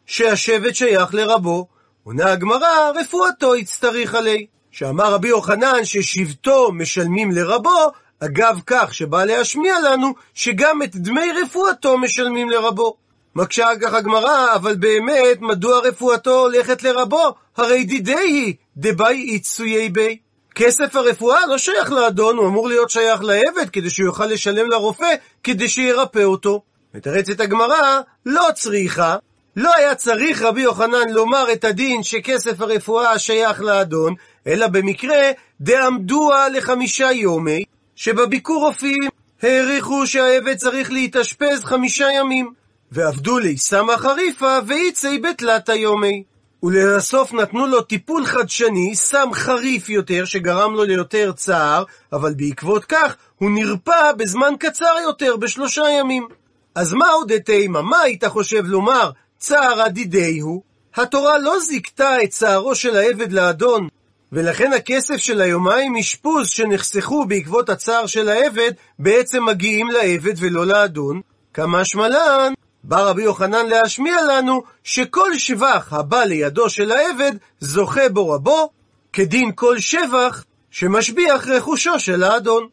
שהשבט 0.05 0.75
שייך 0.75 1.13
לרבו? 1.13 1.67
עונה 2.03 2.31
הגמרא, 2.31 2.91
רפואתו 2.95 3.55
הצטריך 3.55 4.15
עלי. 4.15 4.45
שאמר 4.71 5.13
רבי 5.13 5.27
יוחנן 5.27 5.85
ששבטו 5.85 6.71
משלמים 6.71 7.31
לרבו, 7.31 7.91
אגב 8.19 8.59
כך 8.65 8.93
שבא 8.93 9.25
להשמיע 9.25 9.79
לנו 9.79 10.13
שגם 10.33 10.83
את 10.83 10.95
דמי 10.95 11.31
רפואתו 11.43 11.97
משלמים 11.97 12.49
לרבו. 12.49 12.97
מקשה 13.35 13.67
על 13.67 13.75
כך 13.81 13.93
הגמרא, 13.93 14.55
אבל 14.55 14.75
באמת, 14.75 15.41
מדוע 15.41 15.79
רפואתו 15.79 16.39
הולכת 16.39 16.83
לרבו? 16.83 17.33
הרי 17.57 17.83
דידי 17.83 18.13
היא, 18.13 18.53
דבאי 18.77 19.29
איצויי 19.29 19.89
בי. 19.89 20.17
כסף 20.55 20.95
הרפואה 20.95 21.45
לא 21.45 21.57
שייך 21.57 21.91
לאדון, 21.91 22.37
הוא 22.37 22.47
אמור 22.47 22.67
להיות 22.67 22.89
שייך 22.89 23.23
לעבד, 23.23 23.69
כדי 23.73 23.89
שהוא 23.89 24.05
יוכל 24.05 24.25
לשלם 24.25 24.69
לרופא, 24.69 25.15
כדי 25.43 25.67
שירפא 25.67 26.23
אותו. 26.23 26.61
מתרצת 26.93 27.39
הגמרא, 27.39 28.01
לא 28.25 28.47
צריכה. 28.55 29.17
לא 29.55 29.75
היה 29.75 29.95
צריך 29.95 30.41
רבי 30.41 30.61
יוחנן 30.61 31.09
לומר 31.09 31.51
את 31.53 31.63
הדין 31.63 32.03
שכסף 32.03 32.61
הרפואה 32.61 33.19
שייך 33.19 33.61
לאדון, 33.61 34.13
אלא 34.47 34.67
במקרה 34.67 35.31
דעמדוה 35.61 36.49
לחמישה 36.49 37.11
יומי, 37.11 37.63
שבביקור 37.95 38.65
רופאים 38.65 39.03
העריכו 39.41 40.07
שהעבד 40.07 40.55
צריך 40.55 40.91
להתאשפז 40.91 41.63
חמישה 41.63 42.07
ימים. 42.11 42.51
ועבדו 42.91 43.39
לי 43.39 43.57
סמא 43.57 43.97
חריפה 43.97 44.57
ואיצי 44.67 45.19
בתלת 45.19 45.69
היומי. 45.69 46.23
ולבסוף 46.63 47.33
נתנו 47.33 47.67
לו 47.67 47.81
טיפול 47.81 48.25
חדשני, 48.25 48.95
סם 48.95 49.29
חריף 49.33 49.89
יותר, 49.89 50.25
שגרם 50.25 50.73
לו 50.75 50.83
ליותר 50.83 51.31
צער, 51.31 51.83
אבל 52.13 52.33
בעקבות 52.33 52.85
כך 52.85 53.15
הוא 53.35 53.51
נרפא 53.51 54.11
בזמן 54.17 54.53
קצר 54.59 54.95
יותר, 55.03 55.37
בשלושה 55.37 55.83
ימים. 55.99 56.27
אז 56.75 56.93
מה 56.93 57.09
עוד 57.09 57.37
תימא? 57.37 57.81
מה 57.81 57.99
היית 57.99 58.25
חושב 58.25 58.65
לומר? 58.65 59.11
צער 59.37 59.81
עדידי 59.81 60.39
הוא? 60.39 60.61
התורה 60.95 61.37
לא 61.37 61.59
זיכתה 61.59 62.23
את 62.23 62.29
צערו 62.29 62.75
של 62.75 62.95
העבד 62.95 63.31
לאדון, 63.31 63.87
ולכן 64.31 64.73
הכסף 64.73 65.17
של 65.17 65.41
היומיים 65.41 65.95
אשפוז 65.95 66.49
שנחסכו 66.49 67.25
בעקבות 67.25 67.69
הצער 67.69 68.05
של 68.05 68.29
העבד, 68.29 68.71
בעצם 68.99 69.45
מגיעים 69.45 69.91
לעבד 69.91 70.33
ולא 70.37 70.65
לאדון. 70.65 71.21
כמה 71.53 71.85
שמלן, 71.85 72.53
בא 72.83 73.01
רבי 73.01 73.23
יוחנן 73.23 73.65
להשמיע 73.65 74.15
לנו 74.29 74.63
שכל 74.83 75.37
שבח 75.37 75.93
הבא 75.93 76.23
לידו 76.23 76.69
של 76.69 76.91
העבד 76.91 77.31
זוכה 77.59 78.09
בו 78.09 78.29
רבו, 78.29 78.69
כדין 79.13 79.51
כל 79.55 79.79
שבח 79.79 80.45
שמשביח 80.71 81.47
רכושו 81.47 81.99
של 81.99 82.23
האדון. 82.23 82.67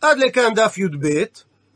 עד 0.00 0.18
לכאן 0.18 0.54
דף 0.54 0.78
י"ב. 0.78 1.24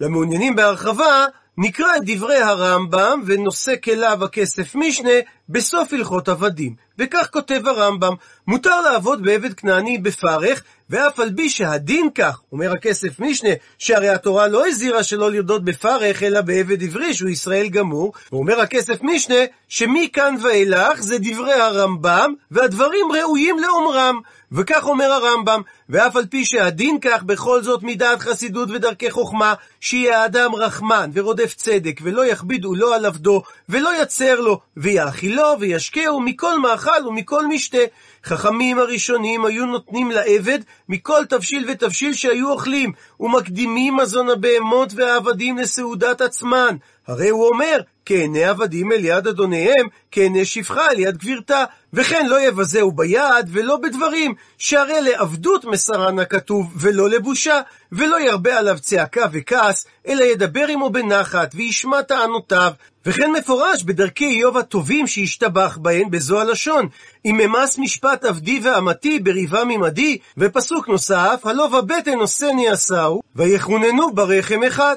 למעוניינים 0.00 0.56
בהרחבה, 0.56 1.26
נקרא 1.58 1.96
את 1.96 2.02
דברי 2.06 2.38
הרמב"ם 2.38 3.22
ונושא 3.26 3.74
כליו 3.84 4.24
הכסף 4.24 4.74
משנה 4.74 5.10
בסוף 5.48 5.92
הלכות 5.92 6.28
עבדים. 6.28 6.74
וכך 6.98 7.28
כותב 7.32 7.66
הרמב"ם, 7.66 8.14
מותר 8.46 8.80
לעבוד 8.80 9.22
בעבד 9.22 9.52
כנעני 9.54 9.98
בפרך, 9.98 10.62
ואף 10.92 11.20
על 11.20 11.30
פי 11.36 11.50
שהדין 11.50 12.08
כך, 12.14 12.40
אומר 12.52 12.72
הכסף 12.72 13.20
משנה, 13.20 13.48
שהרי 13.78 14.08
התורה 14.08 14.48
לא 14.48 14.66
הזהירה 14.66 15.02
שלא 15.02 15.30
לרדות 15.30 15.64
בפרך, 15.64 16.22
אלא 16.22 16.40
בעבד 16.40 16.82
עברי, 16.82 17.14
שהוא 17.14 17.28
ישראל 17.28 17.68
גמור, 17.68 18.12
ואומר 18.32 18.60
הכסף 18.60 19.02
משנה, 19.02 19.34
שמכאן 19.68 20.34
ואילך 20.42 21.00
זה 21.00 21.16
דברי 21.18 21.52
הרמב"ם, 21.52 22.34
והדברים 22.50 23.06
ראויים 23.12 23.58
לאומרם. 23.58 24.20
וכך 24.52 24.86
אומר 24.86 25.12
הרמב"ם, 25.12 25.62
ואף 25.88 26.16
על 26.16 26.26
פי 26.26 26.44
שהדין 26.44 26.98
כך, 27.00 27.22
בכל 27.22 27.62
זאת 27.62 27.82
מדעת 27.82 28.20
חסידות 28.20 28.68
ודרכי 28.70 29.10
חוכמה, 29.10 29.54
שיהיה 29.80 30.22
האדם 30.22 30.54
רחמן 30.54 31.10
ורודף 31.14 31.54
צדק, 31.54 32.00
ולא 32.02 32.26
יכבידו 32.26 32.74
לו 32.74 32.92
על 32.94 33.06
עבדו, 33.06 33.42
ולא 33.68 34.02
יצר 34.02 34.40
לו, 34.40 34.60
ויאכילו 34.76 35.56
וישקהו 35.60 36.20
מכל 36.20 36.60
מאכל 36.60 37.06
ומכל 37.06 37.46
משתה. 37.46 37.78
חכמים 38.24 38.78
הראשונים 38.78 39.44
היו 39.44 39.66
נותנים 39.66 40.10
לעבד 40.10 40.58
מכל 40.88 41.24
תבשיל 41.28 41.70
ותבשיל 41.70 42.12
שהיו 42.12 42.50
אוכלים, 42.50 42.92
ומקדימים 43.20 43.96
מזון 43.96 44.30
הבהמות 44.30 44.92
והעבדים 44.96 45.58
לסעודת 45.58 46.20
עצמן. 46.20 46.76
הרי 47.06 47.28
הוא 47.28 47.48
אומר, 47.48 47.80
כעיני 48.06 48.44
עבדים 48.44 48.92
אל 48.92 49.04
יד 49.04 49.26
אדוניהם, 49.26 49.86
כעיני 50.10 50.44
שפחה 50.44 50.90
אל 50.90 50.98
יד 50.98 51.16
גבירתה. 51.16 51.64
וכן 51.92 52.26
לא 52.26 52.40
יבזהו 52.40 52.92
ביד 52.92 53.48
ולא 53.48 53.76
בדברים, 53.76 54.34
שהרי 54.58 55.00
לעבדות 55.00 55.64
מסרן 55.64 56.18
הכתוב, 56.18 56.72
ולא 56.76 57.08
לבושה, 57.08 57.60
ולא 57.92 58.20
ירבה 58.20 58.58
עליו 58.58 58.78
צעקה 58.80 59.26
וכעס, 59.32 59.86
אלא 60.08 60.24
ידבר 60.24 60.66
עמו 60.68 60.90
בנחת, 60.90 61.54
וישמע 61.54 62.02
טענותיו. 62.02 62.72
וכן 63.06 63.30
מפורש 63.32 63.82
בדרכי 63.82 64.24
איוב 64.24 64.56
הטובים 64.56 65.06
שהשתבח 65.06 65.78
בהן 65.82 66.10
בזו 66.10 66.40
הלשון, 66.40 66.88
אם 67.24 67.40
ממס 67.44 67.78
משפט 67.78 68.24
עבדי 68.24 68.60
ואמתי 68.64 69.18
בריבם 69.18 69.68
עמדי, 69.70 70.18
ופסוק 70.38 70.88
נוסף, 70.88 71.40
הלא 71.44 71.68
בבטן 71.68 72.18
עושני 72.18 72.68
עשהו, 72.68 73.22
ויחוננו 73.36 74.14
ברחם 74.14 74.62
אחד. 74.62 74.96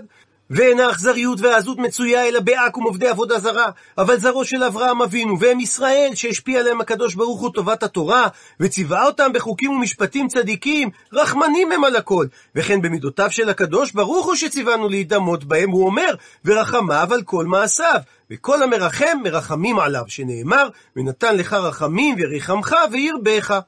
ואין 0.49 0.79
האכזריות 0.79 1.41
והעזות 1.41 1.77
מצויה 1.77 2.27
אלא 2.27 2.39
בעכו"ם 2.39 2.83
עובדי 2.83 3.07
עבודה 3.07 3.39
זרה, 3.39 3.69
אבל 3.97 4.19
זרו 4.19 4.45
של 4.45 4.63
אברהם 4.63 5.01
אבינו, 5.01 5.39
והם 5.39 5.59
ישראל 5.59 6.11
שהשפיע 6.15 6.59
עליהם 6.59 6.81
הקדוש 6.81 7.15
ברוך 7.15 7.41
הוא 7.41 7.51
טובת 7.53 7.83
התורה, 7.83 8.27
וציווה 8.59 9.05
אותם 9.05 9.33
בחוקים 9.33 9.71
ומשפטים 9.71 10.27
צדיקים, 10.27 10.89
רחמנים 11.13 11.71
הם 11.71 11.83
על 11.83 11.95
הכל. 11.95 12.25
וכן 12.55 12.81
במידותיו 12.81 13.31
של 13.31 13.49
הקדוש 13.49 13.91
ברוך 13.91 14.25
הוא 14.25 14.35
שציוונו 14.35 14.89
להידמות 14.89 15.43
בהם, 15.43 15.69
הוא 15.69 15.85
אומר, 15.85 16.15
ורחמיו 16.45 17.07
על 17.13 17.21
כל 17.21 17.45
מעשיו. 17.45 17.99
וכל 18.31 18.63
המרחם 18.63 19.17
מרחמים 19.23 19.79
עליו, 19.79 20.03
שנאמר, 20.07 20.69
ונתן 20.95 21.37
לך 21.37 21.53
רחמים 21.53 22.15
וריחמך 22.19 22.75
וירבך. 22.91 23.59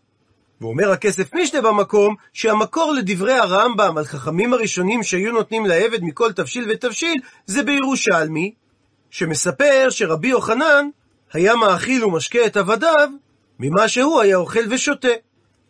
ואומר 0.62 0.92
הכסף 0.92 1.34
משנה 1.34 1.62
במקום, 1.62 2.16
שהמקור 2.34 2.94
לדברי 2.94 3.34
הרמב"ם 3.34 3.98
על 3.98 4.06
חכמים 4.06 4.54
הראשונים 4.54 5.04
שהיו 5.04 5.32
נותנים 5.32 5.66
לעבד 5.66 6.04
מכל 6.04 6.32
תבשיל 6.32 6.66
ותבשיל, 6.70 7.16
זה 7.46 7.64
בירושלמי, 7.64 8.54
שמספר 9.10 9.88
שרבי 9.90 10.28
יוחנן 10.28 10.90
היה 11.34 11.56
מאכיל 11.56 12.06
ומשקה 12.06 12.46
את 12.46 12.58
עבדיו 12.58 13.10
ממה 13.60 13.88
שהוא 13.88 14.22
היה 14.22 14.38
אוכל 14.38 14.60
ושותה. 14.70 15.08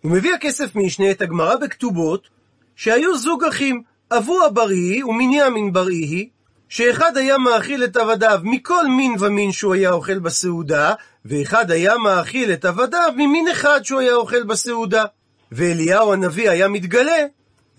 הוא 0.02 0.12
מביא 0.12 0.34
הכסף 0.34 0.76
משנה 0.76 1.12
את 1.12 1.22
הגמרא 1.22 1.56
בכתובות, 1.56 2.28
שהיו 2.76 3.18
זוג 3.18 3.44
אחים, 3.44 3.82
אבו 4.12 4.46
הבראי 4.46 5.04
ומנימין 5.04 5.74
בראי, 5.74 6.30
שאחד 6.70 7.18
היה 7.18 7.38
מאכיל 7.38 7.84
את 7.84 7.98
עבדיו 7.98 8.40
מכל 8.44 8.88
מין 8.88 9.16
ומין 9.20 9.52
שהוא 9.52 9.74
היה 9.74 9.92
אוכל 9.92 10.20
בסעודה, 10.20 10.94
ואחד 11.26 11.72
היה 11.72 11.98
מאכיל 11.98 12.54
את 12.54 12.66
עבדיו 12.66 13.14
ממין 13.16 13.48
אחד 13.48 13.80
שהוא 13.84 14.00
היה 14.00 14.16
אוכל 14.16 14.44
בסעודה. 14.44 15.06
ואליהו 15.52 16.14
הנביא 16.14 16.50
היה 16.50 16.68
מתגלה 16.68 17.26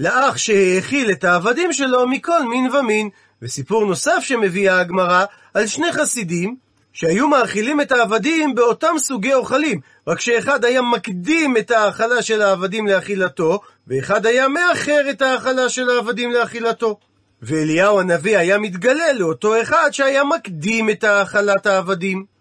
לאח 0.00 0.36
שהאכיל 0.36 1.10
את 1.10 1.24
העבדים 1.24 1.72
שלו 1.72 2.08
מכל 2.08 2.48
מין 2.48 2.74
ומין. 2.74 3.08
וסיפור 3.42 3.86
נוסף 3.86 4.18
שמביאה 4.20 4.80
הגמרא 4.80 5.24
על 5.54 5.66
שני 5.66 5.92
חסידים 5.92 6.56
שהיו 6.92 7.28
מאכילים 7.28 7.80
את 7.80 7.92
העבדים 7.92 8.54
באותם 8.54 8.94
סוגי 8.98 9.34
אוכלים, 9.34 9.80
רק 10.06 10.20
שאחד 10.20 10.64
היה 10.64 10.82
מקדים 10.82 11.56
את 11.56 11.70
האכלה 11.70 12.22
של 12.22 12.42
העבדים 12.42 12.86
לאכילתו, 12.86 13.60
ואחד 13.86 14.26
היה 14.26 14.48
מאחר 14.48 15.10
את 15.10 15.22
האכלה 15.22 15.68
של 15.68 15.90
העבדים 15.90 16.32
לאכילתו. 16.32 16.98
ואליהו 17.42 18.00
הנביא 18.00 18.38
היה 18.38 18.58
מתגלה 18.58 19.12
לאותו 19.12 19.62
אחד 19.62 19.88
שהיה 19.92 20.24
מקדים 20.24 20.90
את 20.90 21.04
האכלת 21.04 21.66
העבדים. 21.66 22.37